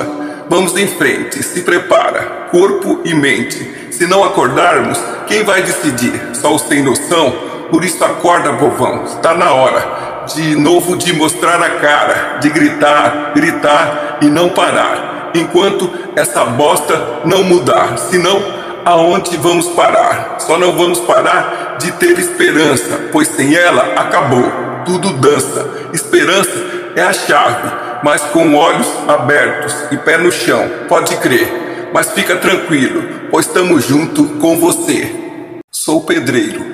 Vamos 0.49 0.77
em 0.77 0.87
frente, 0.87 1.43
se 1.43 1.63
prepara, 1.63 2.49
corpo 2.51 3.01
e 3.05 3.13
mente. 3.13 3.89
Se 3.91 4.07
não 4.07 4.23
acordarmos, 4.23 4.99
quem 5.27 5.43
vai 5.43 5.63
decidir? 5.63 6.13
Só 6.35 6.55
os 6.55 6.63
sem 6.63 6.83
noção? 6.83 7.33
Por 7.71 7.85
isso 7.85 8.05
acorda, 8.05 8.53
bovão, 8.53 9.05
está 9.05 9.35
na 9.35 9.53
hora 9.53 10.07
de 10.35 10.57
novo 10.57 10.97
de 10.97 11.13
mostrar 11.13 11.63
a 11.63 11.71
cara, 11.71 12.39
de 12.41 12.49
gritar, 12.49 13.33
gritar 13.35 14.19
e 14.21 14.27
não 14.27 14.49
parar. 14.49 15.31
Enquanto 15.35 15.91
essa 16.17 16.45
bosta 16.45 17.21
não 17.25 17.45
mudar, 17.45 17.99
senão 17.99 18.56
aonde 18.87 19.37
vamos 19.37 19.67
parar? 19.71 20.37
Só 20.39 20.57
não 20.57 20.73
vamos 20.77 21.01
parar 21.01 21.77
de 21.81 21.91
ter 21.93 22.17
esperança, 22.21 23.09
pois 23.11 23.27
sem 23.27 23.53
ela 23.53 23.83
acabou, 24.01 24.45
tudo 24.85 25.15
dança. 25.15 25.69
Esperança 25.93 26.53
é 26.95 27.03
a 27.03 27.13
chave, 27.13 27.69
mas 28.05 28.23
com 28.23 28.55
olhos 28.55 28.87
abertos 29.09 29.75
e 29.91 29.97
pé 29.97 30.17
no 30.17 30.31
chão, 30.31 30.71
pode 30.89 31.17
crer. 31.17 31.91
Mas 31.93 32.13
fica 32.13 32.37
tranquilo, 32.37 33.29
pois 33.29 33.47
estamos 33.47 33.85
junto 33.85 34.25
com 34.39 34.57
você. 34.57 35.61
Sou 35.73 36.03
pedreiro. 36.03 36.65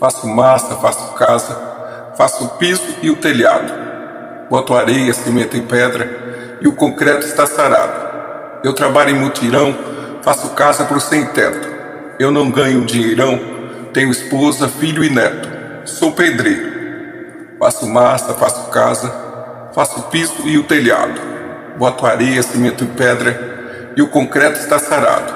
Faço 0.00 0.26
massa, 0.26 0.74
faço 0.76 1.14
casa, 1.14 1.56
faço 2.16 2.44
o 2.44 2.48
piso 2.58 2.96
e 3.02 3.10
o 3.10 3.16
telhado. 3.16 3.72
Boto 4.50 4.74
areia, 4.74 5.14
cimento 5.14 5.56
e 5.56 5.62
pedra 5.62 6.58
e 6.60 6.66
o 6.66 6.72
concreto 6.72 7.24
está 7.24 7.46
sarado. 7.46 8.04
Eu 8.64 8.72
trabalho 8.72 9.10
em 9.10 9.20
mutirão, 9.20 9.76
faço 10.24 10.48
casa 10.50 10.84
para 10.84 10.96
o 10.96 11.00
sem 11.00 11.26
teto. 11.26 11.68
Eu 12.18 12.30
não 12.30 12.50
ganho 12.50 12.86
dinheirão, 12.86 13.38
tenho 13.92 14.10
esposa, 14.10 14.66
filho 14.68 15.04
e 15.04 15.10
neto. 15.10 15.48
Sou 15.84 16.12
pedreiro. 16.12 16.72
Faço 17.58 17.86
massa, 17.86 18.32
faço 18.32 18.70
casa, 18.70 19.12
faço 19.74 20.04
piso 20.04 20.34
e 20.46 20.56
o 20.56 20.64
telhado. 20.64 21.20
Boto 21.76 22.06
areia, 22.06 22.42
cimento 22.42 22.84
e 22.84 22.86
pedra 22.86 23.92
e 23.96 24.00
o 24.02 24.08
concreto 24.08 24.58
está 24.58 24.78
sarado. 24.78 25.32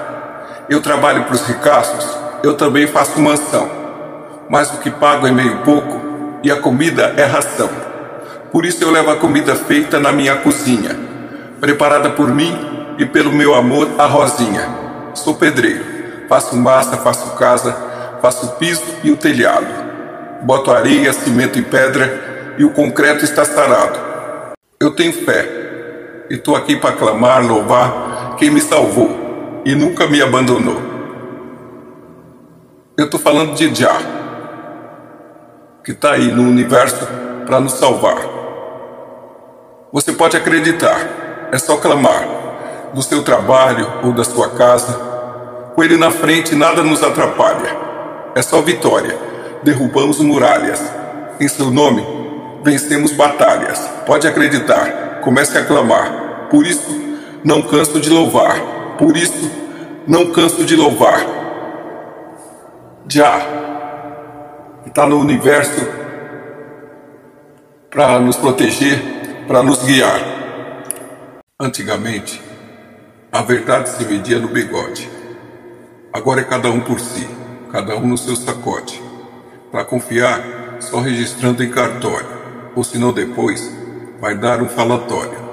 Eu 0.70 0.80
trabalho 0.80 1.24
para 1.24 1.34
os 1.34 1.42
ricaços, 1.42 2.06
eu 2.42 2.54
também 2.54 2.86
faço 2.86 3.20
mansão. 3.20 3.76
mas 4.50 4.72
o 4.72 4.78
que 4.78 4.90
pago 4.90 5.26
é 5.26 5.30
meio 5.30 5.58
pouco 5.58 6.38
e 6.42 6.50
a 6.50 6.56
comida 6.56 7.12
é 7.18 7.24
ração. 7.24 7.68
Por 8.50 8.64
isso 8.64 8.82
eu 8.82 8.90
levo 8.90 9.10
a 9.10 9.16
comida 9.16 9.54
feita 9.54 10.00
na 10.00 10.10
minha 10.10 10.36
cozinha, 10.36 10.98
preparada 11.60 12.08
por 12.10 12.28
mim 12.34 12.77
e 12.98 13.06
pelo 13.06 13.32
meu 13.32 13.54
amor, 13.54 13.88
a 13.96 14.06
Rosinha. 14.06 14.68
Sou 15.14 15.36
pedreiro, 15.36 15.84
faço 16.28 16.56
massa, 16.56 16.96
faço 16.96 17.36
casa, 17.36 17.72
faço 18.20 18.56
piso 18.56 18.84
e 19.04 19.10
o 19.10 19.16
telhado. 19.16 19.66
Boto 20.42 20.70
areia, 20.70 21.12
cimento 21.12 21.58
e 21.58 21.62
pedra 21.62 22.56
e 22.58 22.64
o 22.64 22.70
concreto 22.70 23.24
está 23.24 23.44
sarado. 23.44 23.98
Eu 24.80 24.94
tenho 24.94 25.12
fé 25.12 26.26
e 26.28 26.34
estou 26.34 26.56
aqui 26.56 26.76
para 26.76 26.96
clamar, 26.96 27.44
louvar 27.46 28.36
quem 28.36 28.50
me 28.50 28.60
salvou 28.60 29.62
e 29.64 29.74
nunca 29.74 30.06
me 30.06 30.20
abandonou. 30.20 30.82
Eu 32.96 33.04
estou 33.04 33.20
falando 33.20 33.54
de 33.54 33.72
Jah, 33.74 34.00
que 35.84 35.92
está 35.92 36.12
aí 36.12 36.32
no 36.32 36.42
universo 36.42 37.06
para 37.46 37.60
nos 37.60 37.74
salvar. 37.74 38.18
Você 39.92 40.12
pode 40.12 40.36
acreditar, 40.36 41.48
é 41.50 41.58
só 41.58 41.76
clamar, 41.76 42.38
do 42.92 43.02
seu 43.02 43.22
trabalho 43.22 43.86
ou 44.02 44.12
da 44.12 44.24
sua 44.24 44.50
casa. 44.50 44.92
Com 45.74 45.84
ele 45.84 45.96
na 45.96 46.10
frente, 46.10 46.54
nada 46.54 46.82
nos 46.82 47.02
atrapalha. 47.02 47.76
É 48.34 48.42
só 48.42 48.60
vitória. 48.60 49.16
Derrubamos 49.62 50.20
muralhas. 50.20 50.82
Em 51.40 51.46
seu 51.48 51.70
nome, 51.70 52.04
vencemos 52.64 53.12
batalhas. 53.12 53.78
Pode 54.06 54.26
acreditar, 54.26 55.20
comece 55.22 55.56
a 55.56 55.64
clamar. 55.64 56.48
Por 56.50 56.66
isso, 56.66 56.88
não 57.44 57.62
canso 57.62 58.00
de 58.00 58.10
louvar. 58.10 58.96
Por 58.98 59.16
isso, 59.16 59.50
não 60.06 60.32
canso 60.32 60.64
de 60.64 60.74
louvar. 60.74 61.24
Já 63.08 63.40
está 64.86 65.06
no 65.06 65.18
universo 65.18 65.86
para 67.90 68.18
nos 68.18 68.36
proteger, 68.36 69.44
para 69.46 69.62
nos 69.62 69.82
guiar. 69.84 70.20
Antigamente, 71.60 72.47
a 73.30 73.42
verdade 73.42 73.90
se 73.90 74.04
media 74.06 74.38
no 74.38 74.48
bigode. 74.48 75.08
Agora 76.10 76.40
é 76.40 76.44
cada 76.44 76.70
um 76.70 76.80
por 76.80 76.98
si, 76.98 77.28
cada 77.70 77.94
um 77.96 78.06
no 78.06 78.16
seu 78.16 78.34
sacote. 78.34 79.02
Para 79.70 79.84
confiar, 79.84 80.78
só 80.80 81.00
registrando 81.00 81.62
em 81.62 81.70
cartório, 81.70 82.26
ou 82.74 82.82
senão 82.82 83.12
depois 83.12 83.70
vai 84.18 84.34
dar 84.34 84.62
um 84.62 84.68
falatório. 84.68 85.46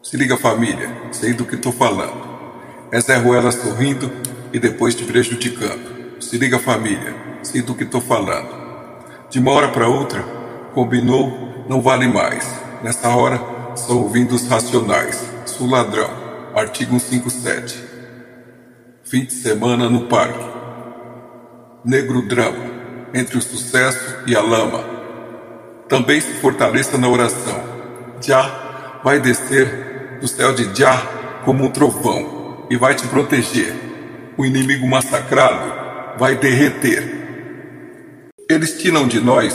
Se 0.00 0.16
liga 0.16 0.36
família, 0.36 0.90
sei 1.10 1.32
do 1.32 1.44
que 1.44 1.56
estou 1.56 1.72
falando. 1.72 2.30
É 2.92 3.00
Zé 3.00 3.16
Ruela 3.16 3.50
sorrindo 3.50 4.10
e 4.52 4.60
depois 4.60 4.94
te 4.94 5.04
prejudicando. 5.04 6.20
Se 6.20 6.38
liga, 6.38 6.58
família, 6.58 7.16
sei 7.42 7.62
do 7.62 7.74
que 7.74 7.82
estou 7.82 8.00
falando. 8.00 8.48
De 9.28 9.40
uma 9.40 9.50
hora 9.50 9.68
para 9.68 9.88
outra, 9.88 10.22
combinou, 10.72 11.64
não 11.68 11.80
vale 11.80 12.06
mais. 12.06 12.48
Nessa 12.80 13.08
hora, 13.08 13.40
só 13.74 13.94
ouvindo 13.94 14.34
os 14.36 14.46
racionais. 14.46 15.31
Sou 15.58 15.68
ladrão, 15.68 16.08
artigo 16.54 16.98
157. 16.98 17.78
Fim 19.04 19.26
de 19.26 19.34
semana 19.34 19.86
no 19.86 20.06
parque. 20.06 20.42
Negro 21.84 22.26
drama, 22.26 22.64
entre 23.12 23.36
o 23.36 23.42
sucesso 23.42 24.16
e 24.26 24.34
a 24.34 24.40
lama. 24.40 24.82
Também 25.90 26.22
se 26.22 26.32
fortaleça 26.40 26.96
na 26.96 27.06
oração. 27.06 27.62
Já 28.22 29.00
vai 29.04 29.20
descer 29.20 30.18
do 30.22 30.26
céu 30.26 30.54
de 30.54 30.74
Já 30.74 30.96
como 31.44 31.64
um 31.64 31.70
trovão 31.70 32.66
e 32.70 32.76
vai 32.76 32.94
te 32.94 33.06
proteger. 33.08 33.74
O 34.38 34.46
inimigo 34.46 34.88
massacrado 34.88 36.18
vai 36.18 36.34
derreter. 36.34 38.24
Eles 38.48 38.80
tiram 38.80 39.06
de 39.06 39.20
nós, 39.20 39.54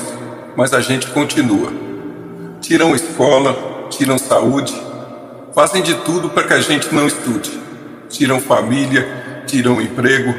mas 0.56 0.76
a 0.76 0.80
gente 0.80 1.08
continua. 1.08 1.74
Tiram 2.62 2.96
escola, 2.96 3.88
tiram 3.90 4.20
saúde, 4.20 4.87
fazem 5.58 5.82
de 5.82 5.96
tudo 5.96 6.30
para 6.30 6.44
que 6.44 6.54
a 6.54 6.62
gente 6.62 6.94
não 6.94 7.08
estude. 7.08 7.50
Tiram 8.10 8.40
família, 8.40 9.44
tiram 9.48 9.82
emprego, 9.82 10.32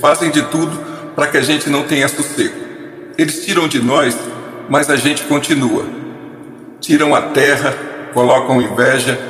fazem 0.00 0.30
de 0.30 0.40
tudo 0.44 0.74
para 1.14 1.26
que 1.26 1.36
a 1.36 1.42
gente 1.42 1.68
não 1.68 1.82
tenha 1.82 2.08
sossego. 2.08 2.54
Eles 3.18 3.44
tiram 3.44 3.68
de 3.68 3.82
nós, 3.82 4.16
mas 4.70 4.88
a 4.88 4.96
gente 4.96 5.24
continua. 5.24 5.84
Tiram 6.80 7.14
a 7.14 7.20
terra, 7.20 7.76
colocam 8.14 8.62
inveja, 8.62 9.20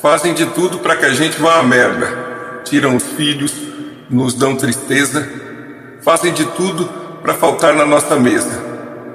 fazem 0.00 0.32
de 0.32 0.46
tudo 0.46 0.78
para 0.78 0.96
que 0.96 1.04
a 1.04 1.12
gente 1.12 1.38
vá 1.38 1.58
à 1.58 1.62
merda. 1.62 2.62
Tiram 2.64 2.96
os 2.96 3.04
filhos, 3.04 3.52
nos 4.08 4.32
dão 4.32 4.56
tristeza, 4.56 5.28
Fazem 6.00 6.34
de 6.34 6.44
tudo 6.44 6.86
para 7.22 7.32
faltar 7.32 7.74
na 7.74 7.84
nossa 7.84 8.16
mesa. 8.16 8.62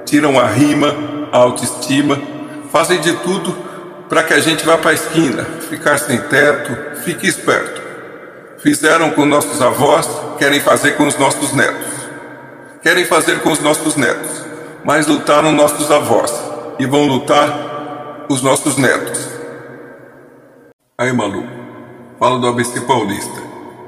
Tiram 0.04 0.38
a 0.40 0.46
rima, 0.46 0.92
a 1.30 1.38
autoestima, 1.38 2.20
fazem 2.72 3.00
de 3.00 3.12
tudo 3.18 3.69
para 4.10 4.24
que 4.24 4.34
a 4.34 4.40
gente 4.40 4.66
vá 4.66 4.76
para 4.76 4.90
a 4.90 4.94
esquina, 4.94 5.44
ficar 5.44 5.96
sem 5.96 6.18
teto, 6.18 7.00
fique 7.04 7.28
esperto. 7.28 7.80
Fizeram 8.58 9.12
com 9.12 9.24
nossos 9.24 9.62
avós, 9.62 10.08
querem 10.36 10.58
fazer 10.58 10.96
com 10.96 11.06
os 11.06 11.16
nossos 11.16 11.52
netos. 11.52 11.86
Querem 12.82 13.04
fazer 13.04 13.38
com 13.38 13.52
os 13.52 13.60
nossos 13.60 13.94
netos, 13.94 14.44
mas 14.84 15.06
lutaram 15.06 15.52
nossos 15.52 15.92
avós 15.92 16.32
e 16.80 16.86
vão 16.86 17.06
lutar 17.06 18.26
os 18.28 18.42
nossos 18.42 18.76
netos. 18.76 19.28
Aí, 20.98 21.12
maluco, 21.12 21.48
falo 22.18 22.40
do 22.40 22.48
ABC 22.48 22.80
Paulista, 22.80 23.40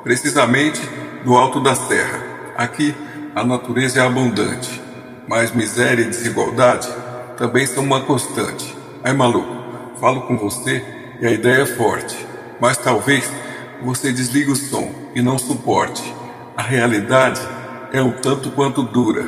precisamente 0.05 0.81
do 1.25 1.35
Alto 1.35 1.59
da 1.59 1.75
Serra. 1.75 2.23
Aqui 2.57 2.95
a 3.35 3.43
natureza 3.43 3.99
é 3.99 4.07
abundante, 4.07 4.81
mas 5.27 5.51
miséria 5.51 6.05
e 6.05 6.09
desigualdade 6.09 6.89
também 7.37 7.67
são 7.67 7.83
uma 7.83 8.03
constante. 8.03 8.77
Aí, 9.03 9.13
maluco, 9.13 9.62
falo 10.03 10.23
com 10.23 10.37
você 10.37 10.85
e 11.21 11.27
a 11.29 11.31
ideia 11.31 11.63
é 11.63 11.67
forte, 11.67 12.17
mas 12.61 12.77
talvez 12.77 13.33
você 13.81 14.13
desligue 14.13 14.51
o 14.51 14.57
som 14.57 14.93
e 15.15 15.23
não 15.23 15.39
suporte. 15.39 16.03
A 16.57 16.63
realidade 16.63 17.41
é 17.93 18.03
um 18.03 18.11
tanto 18.11 18.51
quanto 18.51 18.83
dura. 18.83 19.25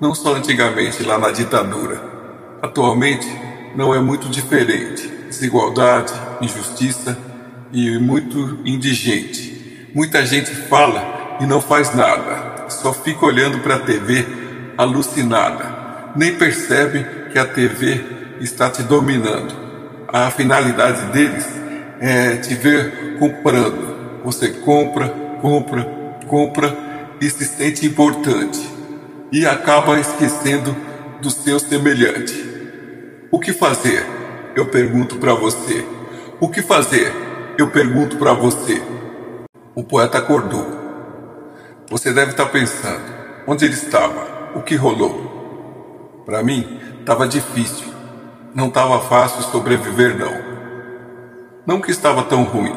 Não 0.00 0.14
só 0.14 0.36
antigamente 0.36 1.02
lá 1.02 1.18
na 1.18 1.32
ditadura. 1.32 2.00
Atualmente 2.62 3.26
não 3.74 3.92
é 3.92 3.98
muito 3.98 4.28
diferente. 4.28 5.08
Desigualdade, 5.26 6.12
injustiça 6.40 7.18
e 7.72 7.98
muito 7.98 8.60
indigente. 8.64 9.90
Muita 9.92 10.24
gente 10.24 10.54
fala 10.54 11.38
e 11.40 11.46
não 11.46 11.60
faz 11.60 11.92
nada, 11.96 12.68
só 12.68 12.92
fica 12.92 13.26
olhando 13.26 13.58
para 13.58 13.74
a 13.74 13.80
TV 13.80 14.24
alucinada, 14.78 16.12
nem 16.14 16.36
percebe 16.36 17.04
que 17.32 17.38
a 17.38 17.44
TV 17.44 18.04
está 18.40 18.70
te 18.70 18.84
dominando. 18.84 19.69
A 20.12 20.30
finalidade 20.30 21.06
deles 21.12 21.46
é 22.00 22.36
te 22.36 22.54
ver 22.54 23.18
comprando. 23.18 24.22
Você 24.24 24.48
compra, 24.48 25.08
compra, 25.40 25.84
compra 26.26 26.76
e 27.20 27.28
se 27.30 27.44
sente 27.44 27.86
importante 27.86 28.60
e 29.32 29.46
acaba 29.46 29.98
esquecendo 29.98 30.74
do 31.20 31.30
seu 31.30 31.58
semelhante. 31.58 32.34
O 33.30 33.38
que 33.38 33.52
fazer? 33.52 34.04
Eu 34.54 34.66
pergunto 34.66 35.16
para 35.16 35.34
você. 35.34 35.84
O 36.40 36.48
que 36.48 36.62
fazer? 36.62 37.12
Eu 37.56 37.70
pergunto 37.70 38.16
para 38.16 38.32
você. 38.32 38.82
O 39.74 39.84
poeta 39.84 40.18
acordou 40.18 40.80
você 41.90 42.12
deve 42.12 42.30
estar 42.30 42.46
pensando: 42.46 43.02
onde 43.48 43.64
ele 43.64 43.74
estava? 43.74 44.52
O 44.54 44.62
que 44.62 44.76
rolou? 44.76 46.22
Para 46.24 46.40
mim, 46.40 46.78
estava 47.00 47.26
difícil. 47.26 47.89
Não 48.54 48.66
estava 48.66 48.98
fácil 49.00 49.42
sobreviver, 49.42 50.18
não. 50.18 50.50
Não 51.66 51.80
que 51.80 51.90
estava 51.90 52.24
tão 52.24 52.42
ruim. 52.42 52.74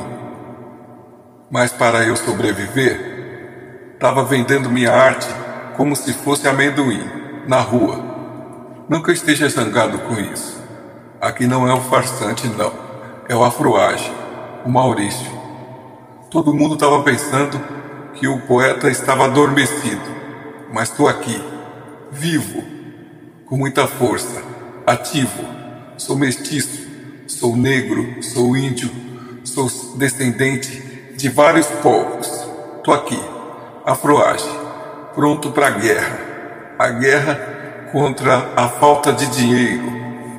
Mas 1.49 1.71
para 1.71 2.03
eu 2.05 2.15
sobreviver, 2.15 3.93
estava 3.93 4.23
vendendo 4.23 4.69
minha 4.69 4.91
arte 4.91 5.27
como 5.75 5.95
se 5.95 6.13
fosse 6.13 6.47
amendoim, 6.47 7.03
na 7.47 7.59
rua. 7.59 7.99
Não 8.87 9.01
que 9.01 9.09
eu 9.09 9.13
esteja 9.13 9.49
zangado 9.49 9.97
com 9.99 10.13
isso. 10.13 10.61
Aqui 11.19 11.47
não 11.47 11.67
é 11.67 11.73
o 11.73 11.81
farsante, 11.81 12.47
não. 12.47 12.71
É 13.27 13.35
o 13.35 13.43
afroage, 13.43 14.11
o 14.65 14.69
Maurício. 14.69 15.31
Todo 16.29 16.53
mundo 16.53 16.75
estava 16.75 17.01
pensando 17.01 17.59
que 18.13 18.27
o 18.27 18.41
poeta 18.41 18.89
estava 18.89 19.25
adormecido, 19.25 20.01
mas 20.71 20.89
estou 20.89 21.07
aqui, 21.07 21.41
vivo, 22.11 22.63
com 23.45 23.57
muita 23.57 23.87
força, 23.87 24.41
ativo. 24.85 25.62
Sou 25.97 26.17
mestiço, 26.17 26.87
sou 27.27 27.55
negro, 27.55 28.21
sou 28.23 28.57
índio, 28.57 28.89
sou 29.43 29.69
descendente 29.95 30.81
de 31.15 31.29
vários 31.29 31.67
povos. 31.67 32.27
Estou 32.77 32.93
aqui, 32.93 33.19
afroage, 33.85 34.49
pronto 35.13 35.51
para 35.51 35.67
a 35.67 35.71
guerra. 35.71 36.19
A 36.79 36.89
guerra 36.89 37.89
contra 37.91 38.49
a 38.55 38.67
falta 38.67 39.13
de 39.13 39.27
dinheiro, 39.27 39.83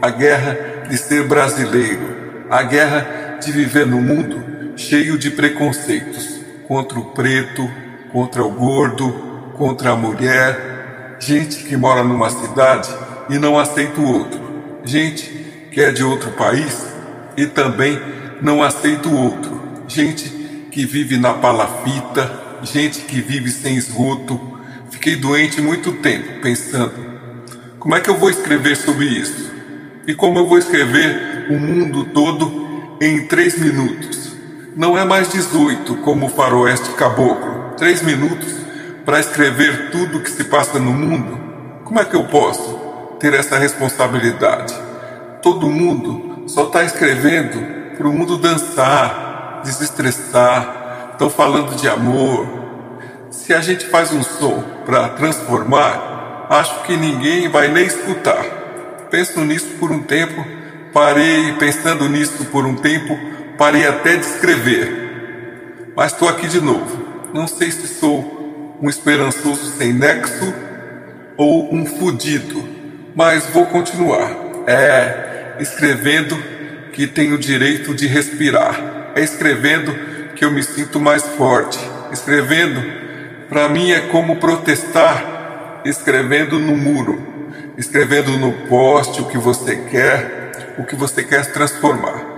a 0.03 0.11
guerra 0.11 0.87
de 0.89 0.99
ser 0.99 1.29
brasileiro, 1.29 2.47
a 2.51 2.63
guerra 2.65 3.39
de 3.41 3.53
viver 3.53 3.87
no 3.87 4.01
mundo 4.01 4.75
cheio 4.77 5.17
de 5.17 5.31
preconceitos 5.31 6.41
contra 6.67 6.99
o 6.99 7.07
preto, 7.13 7.71
contra 8.11 8.43
o 8.43 8.51
gordo, 8.51 9.53
contra 9.57 9.93
a 9.93 9.97
mulher, 9.97 11.17
gente 11.21 11.63
que 11.63 11.77
mora 11.77 12.03
numa 12.03 12.29
cidade 12.29 12.93
e 13.31 13.39
não 13.39 13.57
aceita 13.59 14.01
o 14.01 14.13
outro, 14.13 14.41
gente 14.85 15.44
que 15.75 15.81
é 15.81 15.91
de 15.91 16.05
outro 16.05 16.31
país 16.31 16.87
e 17.37 17.47
também 17.47 18.01
não 18.41 18.63
aceita 18.63 19.09
o 19.09 19.17
outro, 19.17 19.61
gente 19.89 20.29
que 20.71 20.87
vive 20.87 21.19
na 21.19 21.35
palafita, 21.35 22.31
gente 22.63 23.01
que 23.01 23.21
vive 23.21 23.51
sem 23.51 23.77
esgoto. 23.77 24.41
Fiquei 24.91 25.17
doente 25.17 25.61
muito 25.61 25.91
tempo 25.95 26.41
pensando: 26.41 26.93
como 27.81 27.97
é 27.97 28.01
que 28.01 28.09
eu 28.09 28.17
vou 28.17 28.31
escrever 28.31 28.77
sobre 28.77 29.07
isso? 29.07 29.53
E 30.07 30.15
como 30.15 30.39
eu 30.39 30.47
vou 30.47 30.59
escrever 30.59 31.49
o 31.51 31.59
mundo 31.59 32.05
todo 32.05 32.97
em 33.01 33.27
três 33.27 33.59
minutos? 33.59 34.33
Não 34.77 34.97
é 34.97 35.05
mais 35.05 35.33
18 35.33 35.97
como 35.97 36.27
o 36.27 36.31
faroeste 36.31 36.91
caboclo. 36.91 37.75
Três 37.77 38.01
minutos 38.01 38.55
para 39.05 39.19
escrever 39.19 39.91
tudo 39.91 40.19
o 40.19 40.21
que 40.21 40.31
se 40.31 40.45
passa 40.45 40.79
no 40.79 40.93
mundo? 40.93 41.37
Como 41.85 41.99
é 41.99 42.05
que 42.05 42.15
eu 42.15 42.25
posso 42.25 43.17
ter 43.19 43.35
essa 43.35 43.59
responsabilidade? 43.59 44.84
Todo 45.45 45.69
mundo 45.69 46.45
só 46.49 46.65
está 46.65 46.85
escrevendo 46.85 47.95
para 47.99 48.09
o 48.09 48.13
mundo 48.15 48.39
dançar, 48.39 49.61
desestressar, 49.63 51.11
estão 51.13 51.29
falando 51.29 51.77
de 51.77 51.87
amor. 51.87 52.49
Se 53.31 53.53
a 53.53 53.61
gente 53.61 53.85
faz 53.85 54.11
um 54.11 54.23
som 54.23 54.65
para 54.87 55.11
transformar, 55.11 56.47
acho 56.49 56.85
que 56.85 56.97
ninguém 56.97 57.51
vai 57.51 57.69
nem 57.69 57.85
escutar. 57.85 58.43
Penso 59.11 59.39
nisso 59.43 59.69
por 59.79 59.93
um 59.93 60.01
tempo, 60.01 60.43
parei 60.95 61.53
pensando 61.59 62.09
nisso 62.09 62.47
por 62.47 62.65
um 62.65 62.77
tempo 62.77 63.15
parei 63.59 63.87
até 63.87 64.17
de 64.17 64.25
escrever. 64.25 65.93
Mas 65.95 66.13
estou 66.13 66.27
aqui 66.27 66.49
de 66.49 66.61
novo. 66.63 67.05
Não 67.35 67.47
sei 67.47 67.71
se 67.71 67.87
sou 67.87 68.79
um 68.81 68.89
esperançoso 68.89 69.77
sem 69.77 69.93
nexo 69.93 70.55
ou 71.37 71.75
um 71.75 71.85
fudido, 71.85 72.67
mas 73.15 73.45
vou 73.49 73.67
continuar. 73.67 74.31
É 74.67 75.24
escrevendo 75.59 76.37
que 76.93 77.07
tenho 77.07 77.39
direito 77.39 77.95
de 77.95 78.07
respirar. 78.07 79.13
É 79.15 79.21
escrevendo 79.21 79.95
que 80.35 80.45
eu 80.45 80.51
me 80.51 80.63
sinto 80.63 81.01
mais 81.01 81.23
forte. 81.23 81.79
Escrevendo, 82.13 82.83
para 83.49 83.69
mim 83.69 83.91
é 83.91 84.01
como 84.01 84.37
protestar, 84.37 85.81
escrevendo 85.85 86.59
no 86.59 86.77
muro, 86.77 87.53
escrevendo 87.77 88.33
no 88.39 88.53
poste 88.69 89.21
o 89.21 89.27
que 89.27 89.39
você 89.39 89.77
quer, 89.77 90.75
o 90.79 90.85
que 90.85 90.95
você 90.97 91.23
quer 91.23 91.47
transformar. 91.53 92.35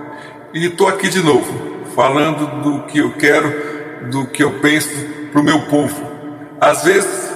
E 0.53 0.65
estou 0.65 0.87
aqui 0.87 1.09
de 1.09 1.21
novo, 1.21 1.85
falando 1.95 2.63
do 2.63 2.83
que 2.83 2.99
eu 2.99 3.13
quero, 3.13 4.09
do 4.09 4.25
que 4.25 4.43
eu 4.43 4.59
penso 4.59 4.89
para 5.31 5.41
o 5.41 5.43
meu 5.43 5.61
povo. 5.61 6.17
Às 6.59 6.83
vezes, 6.83 7.31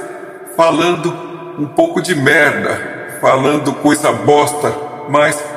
falando 0.56 1.13
um 1.60 1.67
pouco 1.67 2.02
de 2.02 2.15
merda, 2.15 3.17
falando 3.20 3.74
coisa 3.74 4.12
bosta, 4.12 4.74
mas 5.10 5.51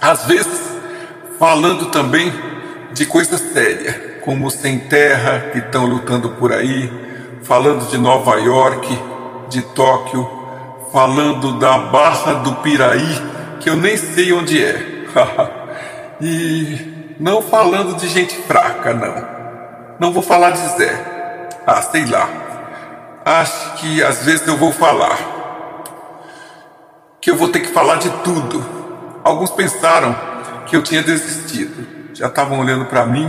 às 0.00 0.24
vezes, 0.24 0.60
falando 1.38 1.86
também 1.86 2.32
de 2.92 3.06
coisa 3.06 3.38
séria, 3.38 4.20
como 4.24 4.50
sem 4.50 4.78
terra 4.78 5.50
que 5.52 5.58
estão 5.58 5.86
lutando 5.86 6.30
por 6.30 6.52
aí, 6.52 6.90
falando 7.42 7.88
de 7.88 7.98
Nova 7.98 8.36
York, 8.36 8.98
de 9.48 9.62
Tóquio, 9.62 10.28
falando 10.92 11.58
da 11.58 11.78
Barra 11.78 12.34
do 12.34 12.56
Piraí, 12.56 13.22
que 13.60 13.70
eu 13.70 13.76
nem 13.76 13.96
sei 13.96 14.32
onde 14.32 14.64
é. 14.64 14.96
E 16.18 17.14
não 17.20 17.42
falando 17.42 17.94
de 17.96 18.08
gente 18.08 18.34
fraca, 18.34 18.94
não. 18.94 19.36
Não 19.98 20.12
vou 20.12 20.22
falar 20.22 20.52
de 20.52 20.66
Zé. 20.78 21.48
Ah, 21.66 21.82
sei 21.82 22.06
lá. 22.06 22.28
Acho 23.22 23.74
que 23.74 24.02
às 24.02 24.24
vezes 24.24 24.46
eu 24.46 24.56
vou 24.56 24.72
falar. 24.72 25.18
Que 27.20 27.30
eu 27.30 27.36
vou 27.36 27.48
ter 27.48 27.60
que 27.60 27.68
falar 27.68 27.96
de 27.96 28.08
tudo. 28.24 28.75
Alguns 29.26 29.50
pensaram 29.50 30.14
que 30.66 30.76
eu 30.76 30.82
tinha 30.84 31.02
desistido. 31.02 31.84
Já 32.14 32.28
estavam 32.28 32.60
olhando 32.60 32.84
para 32.84 33.04
mim 33.04 33.28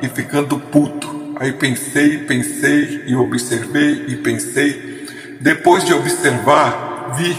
e 0.00 0.08
ficando 0.08 0.56
puto. 0.56 1.34
Aí 1.40 1.52
pensei, 1.52 2.18
pensei 2.18 3.02
e 3.08 3.16
observei 3.16 4.04
e 4.06 4.16
pensei. 4.18 5.04
Depois 5.40 5.84
de 5.84 5.92
observar, 5.94 7.16
vi 7.16 7.36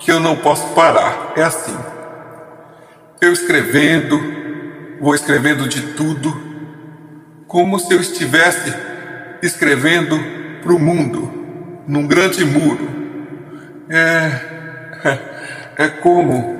que 0.00 0.10
eu 0.10 0.18
não 0.18 0.34
posso 0.34 0.66
parar. 0.74 1.34
É 1.36 1.44
assim. 1.44 1.78
Eu 3.20 3.32
escrevendo, 3.32 4.20
vou 5.00 5.14
escrevendo 5.14 5.68
de 5.68 5.92
tudo, 5.92 6.36
como 7.46 7.78
se 7.78 7.94
eu 7.94 8.00
estivesse 8.00 8.74
escrevendo 9.40 10.18
para 10.60 10.72
o 10.72 10.78
mundo, 10.80 11.84
num 11.86 12.04
grande 12.04 12.44
muro. 12.44 12.88
É, 13.88 14.40
é 15.84 15.88
como? 15.88 16.57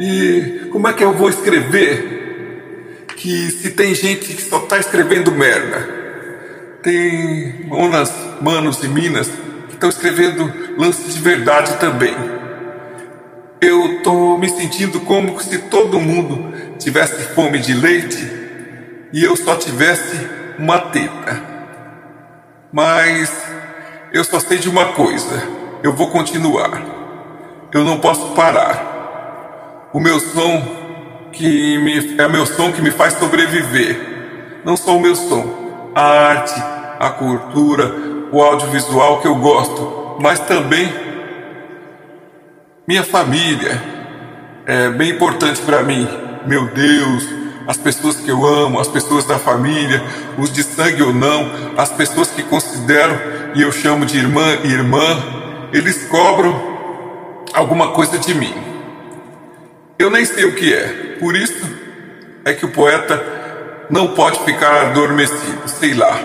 E 0.00 0.68
como 0.70 0.88
é 0.88 0.92
que 0.92 1.04
eu 1.04 1.12
vou 1.12 1.28
escrever? 1.28 3.06
Que 3.16 3.50
se 3.50 3.70
tem 3.70 3.94
gente 3.94 4.34
que 4.34 4.42
só 4.42 4.58
está 4.58 4.78
escrevendo 4.78 5.30
merda, 5.32 5.88
tem 6.82 7.66
manas, 7.68 8.12
manos 8.40 8.82
e 8.82 8.88
minas 8.88 9.28
que 9.68 9.74
estão 9.74 9.88
escrevendo 9.88 10.52
lances 10.76 11.14
de 11.14 11.20
verdade 11.20 11.78
também 11.78 12.32
eu 13.62 13.98
estou 13.98 14.36
me 14.36 14.48
sentindo 14.48 14.98
como 15.00 15.40
se 15.40 15.56
todo 15.56 16.00
mundo 16.00 16.52
tivesse 16.80 17.22
fome 17.32 17.60
de 17.60 17.72
leite 17.72 18.28
e 19.12 19.22
eu 19.22 19.36
só 19.36 19.54
tivesse 19.54 20.28
uma 20.58 20.80
teta. 20.80 21.40
Mas 22.72 23.30
eu 24.12 24.24
só 24.24 24.40
sei 24.40 24.58
de 24.58 24.68
uma 24.68 24.86
coisa: 24.94 25.42
eu 25.80 25.92
vou 25.92 26.10
continuar. 26.10 26.82
Eu 27.72 27.84
não 27.84 28.00
posso 28.00 28.34
parar. 28.34 28.91
O 29.92 30.00
meu 30.00 30.18
som 30.18 31.28
que 31.32 31.76
me, 31.78 32.16
é 32.16 32.26
o 32.26 32.30
meu 32.30 32.46
som 32.46 32.72
que 32.72 32.80
me 32.80 32.90
faz 32.90 33.12
sobreviver. 33.14 34.60
Não 34.64 34.74
só 34.74 34.96
o 34.96 35.00
meu 35.00 35.14
som, 35.14 35.90
a 35.94 36.02
arte, 36.02 36.54
a 36.98 37.10
cultura, 37.10 37.94
o 38.32 38.40
audiovisual 38.42 39.20
que 39.20 39.28
eu 39.28 39.34
gosto, 39.34 40.16
mas 40.18 40.40
também 40.40 40.90
minha 42.88 43.02
família 43.02 43.82
é 44.64 44.88
bem 44.88 45.10
importante 45.10 45.60
para 45.60 45.82
mim. 45.82 46.08
Meu 46.46 46.68
Deus, 46.68 47.28
as 47.68 47.76
pessoas 47.76 48.16
que 48.16 48.30
eu 48.30 48.46
amo, 48.46 48.80
as 48.80 48.88
pessoas 48.88 49.26
da 49.26 49.38
família, 49.38 50.02
os 50.38 50.50
de 50.50 50.62
sangue 50.62 51.02
ou 51.02 51.12
não, 51.12 51.50
as 51.76 51.90
pessoas 51.90 52.28
que 52.28 52.42
considero 52.42 53.14
e 53.54 53.60
eu 53.60 53.70
chamo 53.70 54.06
de 54.06 54.16
irmã 54.16 54.56
e 54.64 54.68
irmã, 54.68 55.22
eles 55.70 56.06
cobram 56.08 56.72
alguma 57.52 57.88
coisa 57.88 58.18
de 58.18 58.34
mim. 58.34 58.71
Eu 59.98 60.10
nem 60.10 60.24
sei 60.24 60.44
o 60.44 60.54
que 60.54 60.72
é, 60.72 61.16
por 61.20 61.36
isso 61.36 61.68
é 62.44 62.52
que 62.52 62.64
o 62.64 62.70
poeta 62.70 63.22
não 63.90 64.14
pode 64.14 64.40
ficar 64.44 64.88
adormecido, 64.88 65.68
sei 65.68 65.94
lá. 65.94 66.18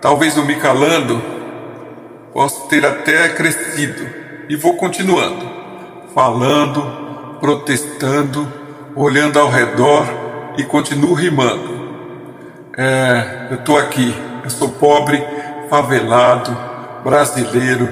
Talvez 0.00 0.36
eu 0.36 0.44
me 0.44 0.56
calando, 0.56 1.22
posso 2.32 2.68
ter 2.68 2.84
até 2.84 3.28
crescido 3.28 4.06
e 4.48 4.56
vou 4.56 4.76
continuando 4.76 5.60
falando, 6.14 7.38
protestando, 7.40 8.46
olhando 8.94 9.38
ao 9.38 9.48
redor 9.48 10.06
e 10.56 10.64
continuo 10.64 11.14
rimando. 11.14 11.80
É, 12.76 13.48
eu 13.50 13.56
estou 13.56 13.78
aqui, 13.78 14.14
eu 14.42 14.50
sou 14.50 14.70
pobre, 14.70 15.22
favelado, 15.68 16.56
brasileiro, 17.04 17.88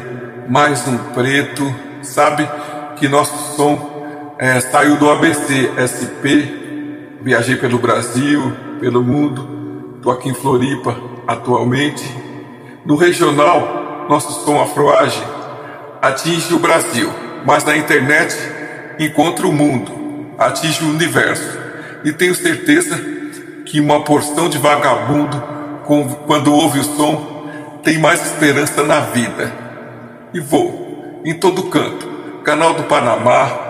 mais 0.48 0.86
um 0.86 0.96
preto, 1.12 1.74
sabe 2.02 2.48
que 2.96 3.08
nosso 3.08 3.56
som 3.56 3.97
é, 4.38 4.60
saiu 4.60 4.96
do 4.96 5.10
ABC 5.10 5.70
SP, 5.76 7.18
viajei 7.22 7.56
pelo 7.56 7.78
Brasil, 7.78 8.52
pelo 8.80 9.02
mundo, 9.02 9.96
estou 9.96 10.12
aqui 10.12 10.28
em 10.28 10.34
Floripa 10.34 10.96
atualmente. 11.26 12.04
No 12.84 12.96
regional, 12.96 14.06
nosso 14.08 14.44
som 14.44 14.60
afroage 14.60 15.22
atinge 16.00 16.54
o 16.54 16.58
Brasil 16.58 17.10
mas 17.44 17.64
na 17.64 17.76
internet 17.76 18.36
encontra 18.98 19.46
o 19.46 19.52
mundo, 19.52 19.90
atinge 20.38 20.84
o 20.84 20.90
universo. 20.90 21.58
E 22.04 22.12
tenho 22.12 22.34
certeza 22.34 23.00
que 23.64 23.80
uma 23.80 24.02
porção 24.02 24.48
de 24.48 24.58
vagabundo, 24.58 25.42
quando 26.26 26.52
ouve 26.52 26.80
o 26.80 26.84
som, 26.84 27.80
tem 27.82 27.98
mais 27.98 28.24
esperança 28.24 28.82
na 28.82 29.00
vida. 29.00 29.52
E 30.32 30.40
vou 30.40 31.22
em 31.24 31.34
todo 31.34 31.64
canto 31.64 32.06
Canal 32.44 32.74
do 32.74 32.84
Panamá, 32.84 33.67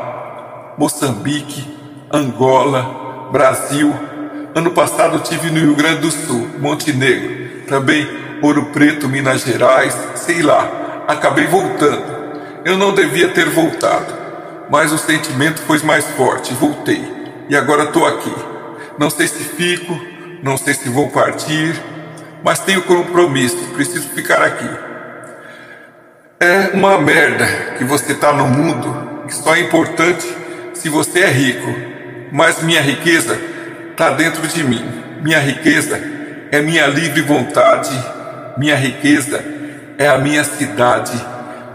Moçambique, 0.79 1.67
Angola, 2.13 3.29
Brasil. 3.33 3.93
Ano 4.55 4.71
passado 4.71 5.21
tive 5.21 5.51
no 5.51 5.61
Rio 5.61 5.75
Grande 5.75 6.01
do 6.01 6.11
Sul, 6.11 6.49
Montenegro, 6.59 7.65
também 7.67 8.09
Ouro 8.41 8.67
Preto, 8.67 9.09
Minas 9.09 9.43
Gerais, 9.43 9.97
sei 10.15 10.43
lá. 10.43 11.05
Acabei 11.07 11.47
voltando 11.47 12.19
eu 12.69 12.77
não 12.77 12.93
devia 12.93 13.29
ter 13.29 13.49
voltado, 13.49 14.13
mas 14.69 14.93
o 14.93 14.99
sentimento 14.99 15.61
foi 15.63 15.79
mais 15.83 16.05
forte. 16.05 16.53
Voltei 16.55 17.03
e 17.49 17.57
agora 17.57 17.85
estou 17.85 18.07
aqui. 18.07 18.35
Não 18.99 19.09
sei 19.09 19.27
se 19.27 19.43
fico, 19.43 19.99
não 20.43 20.57
sei 20.57 20.75
se 20.75 20.89
vou 20.89 21.09
partir, 21.09 21.75
mas 22.45 22.59
tenho 22.59 22.83
compromisso, 22.83 23.57
preciso 23.75 24.09
ficar 24.11 24.43
aqui. 24.43 24.69
É 26.41 26.71
uma 26.75 26.99
merda 26.99 27.47
que 27.79 27.85
você 27.85 28.15
tá 28.15 28.33
no 28.33 28.47
mundo 28.47 29.25
que 29.27 29.35
só 29.35 29.55
é 29.55 29.61
importante 29.61 30.27
se 30.79 30.89
você 30.89 31.21
é 31.21 31.31
rico. 31.31 31.75
Mas 32.33 32.63
minha 32.63 32.81
riqueza 32.81 33.39
tá 33.97 34.11
dentro 34.11 34.47
de 34.47 34.65
mim. 34.65 34.85
Minha 35.23 35.41
riqueza 35.41 36.01
é 36.51 36.61
minha 36.61 36.87
livre 36.87 37.21
vontade. 37.23 37.91
Minha 38.57 38.77
riqueza 38.77 39.43
é 39.99 40.09
a 40.09 40.19
minha 40.19 40.45
cidade. 40.45 41.13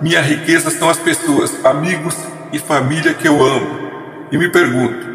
Minha 0.02 0.22
riqueza 0.22 0.70
são 0.70 0.90
as 0.90 0.98
pessoas, 0.98 1.54
amigos 1.66 2.16
e 2.52 2.60
família 2.60 3.14
que 3.14 3.28
eu 3.28 3.44
amo. 3.44 4.28
E 4.32 4.38
me 4.38 4.50
pergunto, 4.50 5.06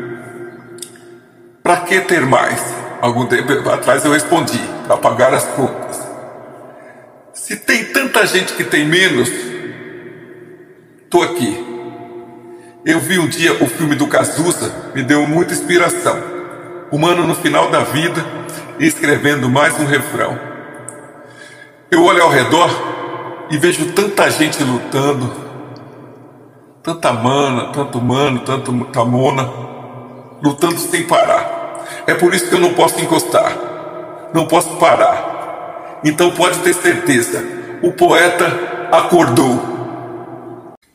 para 1.62 1.80
que 1.80 2.00
ter 2.00 2.24
mais? 2.24 2.62
Algum 3.00 3.26
tempo 3.26 3.52
atrás 3.68 4.04
eu 4.04 4.12
respondi, 4.12 4.60
para 4.86 4.96
pagar 4.96 5.32
as 5.32 5.44
contas. 5.44 6.08
Se 7.32 7.56
tem 7.56 7.84
tanta 7.84 8.26
gente 8.26 8.52
que 8.54 8.64
tem 8.64 8.86
menos, 8.86 9.30
tô 11.08 11.22
aqui. 11.22 11.67
Eu 12.84 13.00
vi 13.00 13.18
um 13.18 13.26
dia 13.26 13.52
o 13.54 13.66
filme 13.66 13.96
do 13.96 14.06
Cazuza, 14.06 14.72
me 14.94 15.02
deu 15.02 15.26
muita 15.26 15.52
inspiração. 15.52 16.16
Humano 16.92 17.26
no 17.26 17.34
final 17.34 17.70
da 17.70 17.80
vida, 17.80 18.24
escrevendo 18.78 19.50
mais 19.50 19.78
um 19.80 19.84
refrão. 19.84 20.38
Eu 21.90 22.04
olho 22.04 22.22
ao 22.22 22.30
redor 22.30 22.70
e 23.50 23.58
vejo 23.58 23.92
tanta 23.92 24.30
gente 24.30 24.62
lutando, 24.62 25.30
tanta 26.80 27.12
mana, 27.12 27.72
tanto 27.72 28.00
mano, 28.00 28.40
tanto 28.40 28.72
tamona, 28.86 29.50
lutando 30.40 30.78
sem 30.78 31.02
parar. 31.02 31.84
É 32.06 32.14
por 32.14 32.32
isso 32.32 32.48
que 32.48 32.54
eu 32.54 32.60
não 32.60 32.74
posso 32.74 33.00
encostar, 33.00 34.30
não 34.32 34.46
posso 34.46 34.76
parar. 34.76 35.98
Então 36.04 36.30
pode 36.30 36.60
ter 36.60 36.74
certeza, 36.74 37.44
o 37.82 37.90
poeta 37.90 38.46
acordou. 38.92 39.77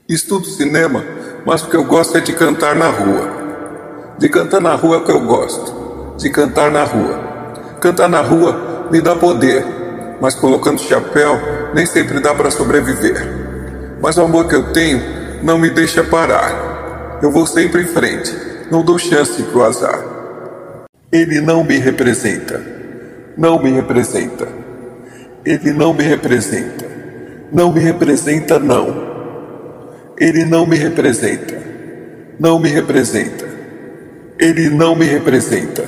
Estudo 0.07 0.45
cinema, 0.45 1.01
mas 1.45 1.63
o 1.63 1.69
que 1.69 1.77
eu 1.77 1.85
gosto 1.85 2.17
é 2.17 2.19
de 2.19 2.33
cantar 2.33 2.75
na 2.75 2.89
rua. 2.89 4.15
De 4.17 4.27
cantar 4.27 4.59
na 4.59 4.75
rua 4.75 4.97
é 4.97 4.99
o 4.99 5.05
que 5.05 5.11
eu 5.11 5.21
gosto. 5.21 6.17
De 6.17 6.29
cantar 6.29 6.69
na 6.69 6.83
rua. 6.83 7.77
Cantar 7.79 8.09
na 8.09 8.19
rua 8.19 8.89
me 8.91 8.99
dá 8.99 9.15
poder, 9.15 9.65
mas 10.19 10.35
colocando 10.35 10.81
chapéu 10.81 11.39
nem 11.73 11.85
sempre 11.85 12.19
dá 12.19 12.35
para 12.35 12.51
sobreviver. 12.51 13.15
Mas 14.01 14.17
o 14.17 14.23
amor 14.23 14.49
que 14.49 14.55
eu 14.55 14.73
tenho 14.73 15.01
não 15.41 15.57
me 15.57 15.69
deixa 15.69 16.03
parar. 16.03 17.19
Eu 17.21 17.31
vou 17.31 17.47
sempre 17.47 17.83
em 17.83 17.87
frente, 17.87 18.35
não 18.69 18.83
dou 18.83 18.99
chance 18.99 19.41
pro 19.41 19.63
azar. 19.63 20.03
Ele 21.13 21.39
não 21.39 21.63
me 21.63 21.77
representa. 21.77 22.61
Não 23.37 23.57
me 23.57 23.71
representa. 23.71 24.49
Ele 25.45 25.71
não 25.71 25.93
me 25.93 26.03
representa. 26.03 26.85
Não 27.53 27.71
me 27.71 27.79
representa, 27.79 28.59
não. 28.59 29.12
Ele 30.17 30.45
não 30.45 30.67
me 30.67 30.77
representa. 30.77 31.57
Não 32.39 32.59
me 32.59 32.69
representa. 32.69 33.47
Ele 34.39 34.69
não 34.69 34.95
me 34.95 35.05
representa. 35.05 35.83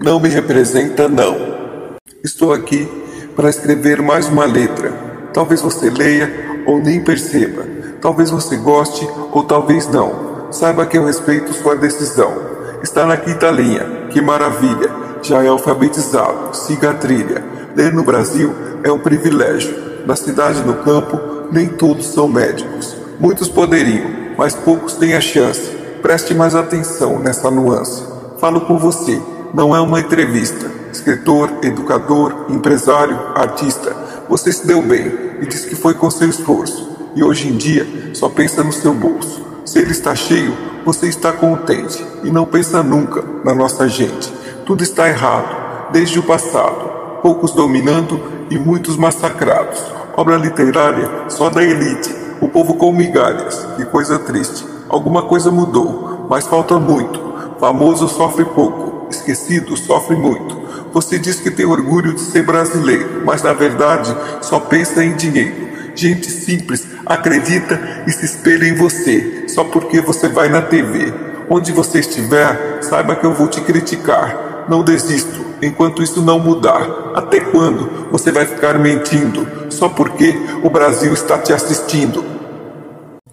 Não 0.00 0.20
me 0.20 0.28
representa, 0.28 1.08
não. 1.08 1.96
Estou 2.22 2.52
aqui 2.52 2.88
para 3.34 3.50
escrever 3.50 4.00
mais 4.00 4.28
uma 4.28 4.44
letra. 4.44 4.92
Talvez 5.32 5.60
você 5.60 5.90
leia 5.90 6.32
ou 6.66 6.78
nem 6.78 7.02
perceba. 7.02 7.66
Talvez 8.00 8.30
você 8.30 8.56
goste 8.56 9.08
ou 9.32 9.42
talvez 9.42 9.88
não. 9.88 10.52
Saiba 10.52 10.86
que 10.86 10.96
eu 10.96 11.06
respeito 11.06 11.52
sua 11.52 11.74
decisão. 11.74 12.32
Está 12.80 13.04
na 13.04 13.16
quinta 13.16 13.50
linha. 13.50 14.06
Que 14.10 14.20
maravilha! 14.20 14.88
Já 15.20 15.42
é 15.42 15.48
alfabetizado. 15.48 16.56
Siga 16.56 16.90
a 16.90 16.94
trilha. 16.94 17.42
Ler 17.74 17.92
no 17.92 18.04
Brasil 18.04 18.54
é 18.84 18.92
um 18.92 19.00
privilégio. 19.00 19.74
Na 20.06 20.14
cidade 20.14 20.60
e 20.60 20.64
no 20.64 20.74
campo, 20.74 21.18
nem 21.50 21.66
todos 21.66 22.06
são 22.06 22.28
médicos. 22.28 23.03
Muitos 23.24 23.48
poderiam, 23.48 24.04
mas 24.36 24.54
poucos 24.54 24.96
têm 24.96 25.14
a 25.14 25.20
chance. 25.20 25.74
Preste 26.02 26.34
mais 26.34 26.54
atenção 26.54 27.18
nessa 27.18 27.50
nuance. 27.50 28.04
Falo 28.38 28.60
com 28.60 28.76
você, 28.76 29.18
não 29.54 29.74
é 29.74 29.80
uma 29.80 29.98
entrevista. 29.98 30.70
Escritor, 30.92 31.50
educador, 31.62 32.44
empresário, 32.50 33.18
artista. 33.34 33.96
Você 34.28 34.52
se 34.52 34.66
deu 34.66 34.82
bem 34.82 35.10
e 35.40 35.46
disse 35.46 35.66
que 35.66 35.74
foi 35.74 35.94
com 35.94 36.10
seu 36.10 36.28
esforço. 36.28 37.10
E 37.16 37.24
hoje 37.24 37.48
em 37.48 37.56
dia 37.56 37.86
só 38.12 38.28
pensa 38.28 38.62
no 38.62 38.74
seu 38.74 38.92
bolso. 38.92 39.42
Se 39.64 39.78
ele 39.78 39.92
está 39.92 40.14
cheio, 40.14 40.54
você 40.84 41.08
está 41.08 41.32
contente 41.32 42.04
e 42.24 42.30
não 42.30 42.44
pensa 42.44 42.82
nunca 42.82 43.24
na 43.42 43.54
nossa 43.54 43.88
gente. 43.88 44.30
Tudo 44.66 44.84
está 44.84 45.08
errado, 45.08 45.92
desde 45.92 46.18
o 46.18 46.22
passado. 46.22 47.22
Poucos 47.22 47.52
dominando 47.52 48.20
e 48.50 48.58
muitos 48.58 48.98
massacrados. 48.98 49.82
Obra 50.14 50.36
literária 50.36 51.08
só 51.30 51.48
da 51.48 51.64
elite. 51.64 52.23
O 52.40 52.48
povo 52.48 52.74
com 52.74 52.92
migalhas. 52.92 53.66
Que 53.76 53.84
coisa 53.84 54.18
triste. 54.18 54.64
Alguma 54.88 55.22
coisa 55.22 55.50
mudou, 55.50 56.26
mas 56.28 56.46
falta 56.46 56.78
muito. 56.78 57.20
Famoso 57.58 58.08
sofre 58.08 58.44
pouco, 58.44 59.08
esquecido 59.10 59.76
sofre 59.76 60.16
muito. 60.16 60.62
Você 60.92 61.18
diz 61.18 61.40
que 61.40 61.50
tem 61.50 61.66
orgulho 61.66 62.14
de 62.14 62.20
ser 62.20 62.44
brasileiro, 62.44 63.22
mas 63.24 63.42
na 63.42 63.52
verdade 63.52 64.14
só 64.42 64.60
pensa 64.60 65.04
em 65.04 65.14
dinheiro. 65.14 65.64
Gente 65.94 66.30
simples 66.30 66.86
acredita 67.06 67.80
e 68.06 68.12
se 68.12 68.24
espelha 68.24 68.66
em 68.66 68.74
você, 68.74 69.44
só 69.48 69.64
porque 69.64 70.00
você 70.00 70.28
vai 70.28 70.48
na 70.48 70.62
TV. 70.62 71.12
Onde 71.48 71.72
você 71.72 72.00
estiver, 72.00 72.78
saiba 72.82 73.16
que 73.16 73.24
eu 73.24 73.34
vou 73.34 73.48
te 73.48 73.60
criticar. 73.60 74.66
Não 74.68 74.82
desisto 74.82 75.43
enquanto 75.64 76.02
isso 76.02 76.22
não 76.22 76.38
mudar. 76.38 77.12
Até 77.14 77.40
quando 77.40 78.08
você 78.10 78.30
vai 78.30 78.46
ficar 78.46 78.78
mentindo 78.78 79.46
só 79.70 79.88
porque 79.88 80.34
o 80.62 80.70
Brasil 80.70 81.12
está 81.12 81.38
te 81.38 81.52
assistindo? 81.52 82.24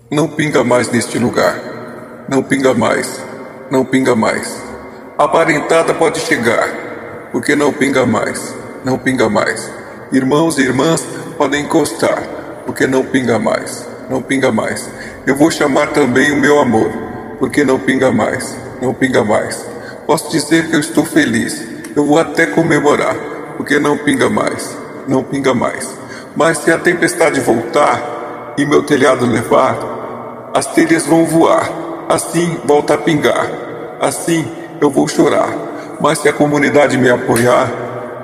Não 0.09 0.27
pinga 0.27 0.63
mais 0.63 0.89
neste 0.91 1.17
lugar. 1.19 2.25
Não 2.29 2.41
pinga 2.41 2.73
mais. 2.73 3.21
Não 3.69 3.85
pinga 3.85 4.15
mais. 4.15 4.61
A 5.17 5.27
parentada 5.27 5.93
pode 5.93 6.19
chegar, 6.19 7.29
porque 7.31 7.55
não 7.55 7.71
pinga 7.71 8.05
mais. 8.05 8.55
Não 8.83 8.97
pinga 8.97 9.29
mais. 9.29 9.69
Irmãos 10.11 10.57
e 10.57 10.61
irmãs 10.61 11.05
podem 11.37 11.63
encostar 11.63 12.41
porque 12.65 12.87
não 12.87 13.03
pinga 13.03 13.39
mais, 13.39 13.87
não 14.09 14.21
pinga 14.21 14.51
mais. 14.51 14.89
Eu 15.25 15.35
vou 15.35 15.51
chamar 15.51 15.87
também 15.87 16.31
o 16.31 16.39
meu 16.39 16.59
amor, 16.59 16.89
porque 17.39 17.63
não 17.63 17.79
pinga 17.79 18.11
mais, 18.11 18.55
não 18.81 18.93
pinga 18.93 19.23
mais. 19.23 19.65
Posso 20.05 20.31
dizer 20.31 20.69
que 20.69 20.75
eu 20.75 20.79
estou 20.79 21.05
feliz, 21.05 21.67
eu 21.95 22.05
vou 22.05 22.19
até 22.19 22.45
comemorar, 22.45 23.15
porque 23.57 23.79
não 23.79 23.97
pinga 23.97 24.29
mais, 24.29 24.77
não 25.07 25.23
pinga 25.23 25.53
mais. 25.53 25.97
Mas 26.35 26.59
se 26.59 26.71
a 26.71 26.77
tempestade 26.77 27.39
voltar 27.39 28.53
e 28.57 28.65
meu 28.65 28.83
telhado 28.83 29.25
levar, 29.25 30.51
as 30.53 30.67
telhas 30.67 31.05
vão 31.05 31.25
voar, 31.25 31.69
assim 32.09 32.59
volta 32.65 32.93
a 32.93 32.97
pingar, 32.97 33.49
assim 33.99 34.45
eu 34.79 34.89
vou 34.89 35.07
chorar. 35.07 35.49
Mas 35.99 36.19
se 36.19 36.29
a 36.29 36.33
comunidade 36.33 36.97
me 36.97 37.09
apoiar, 37.09 37.69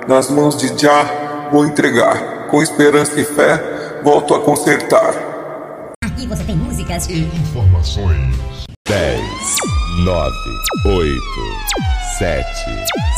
nas 0.08 0.30
mãos 0.30 0.56
de 0.56 0.68
Já 0.80 1.48
vou 1.52 1.64
entregar, 1.66 2.48
com 2.48 2.62
esperança 2.62 3.20
e 3.20 3.24
fé 3.24 4.00
volto 4.02 4.34
a 4.34 4.40
consertar. 4.40 5.14
Aqui 6.04 6.26
você 6.26 6.44
tem 6.44 6.56
músicas 6.56 7.06
e 7.08 7.20
informações. 7.20 8.34
10, 8.86 9.22
9, 10.04 10.32
8, 10.84 11.20
7, 12.18 12.44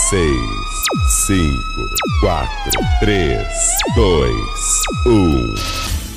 6, 0.08 0.30
5, 1.26 1.58
4, 2.20 2.48
3, 3.00 3.46
2, 3.94 4.34
1. 5.06 5.54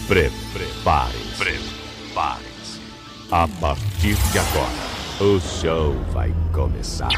Prepare-se. 0.07 1.35
Prepare-se. 1.37 2.81
A 3.29 3.47
partir 3.59 4.15
de 4.31 4.39
agora, 4.39 4.93
o 5.19 5.39
show 5.41 5.95
vai 6.13 6.33
começar. 6.53 7.09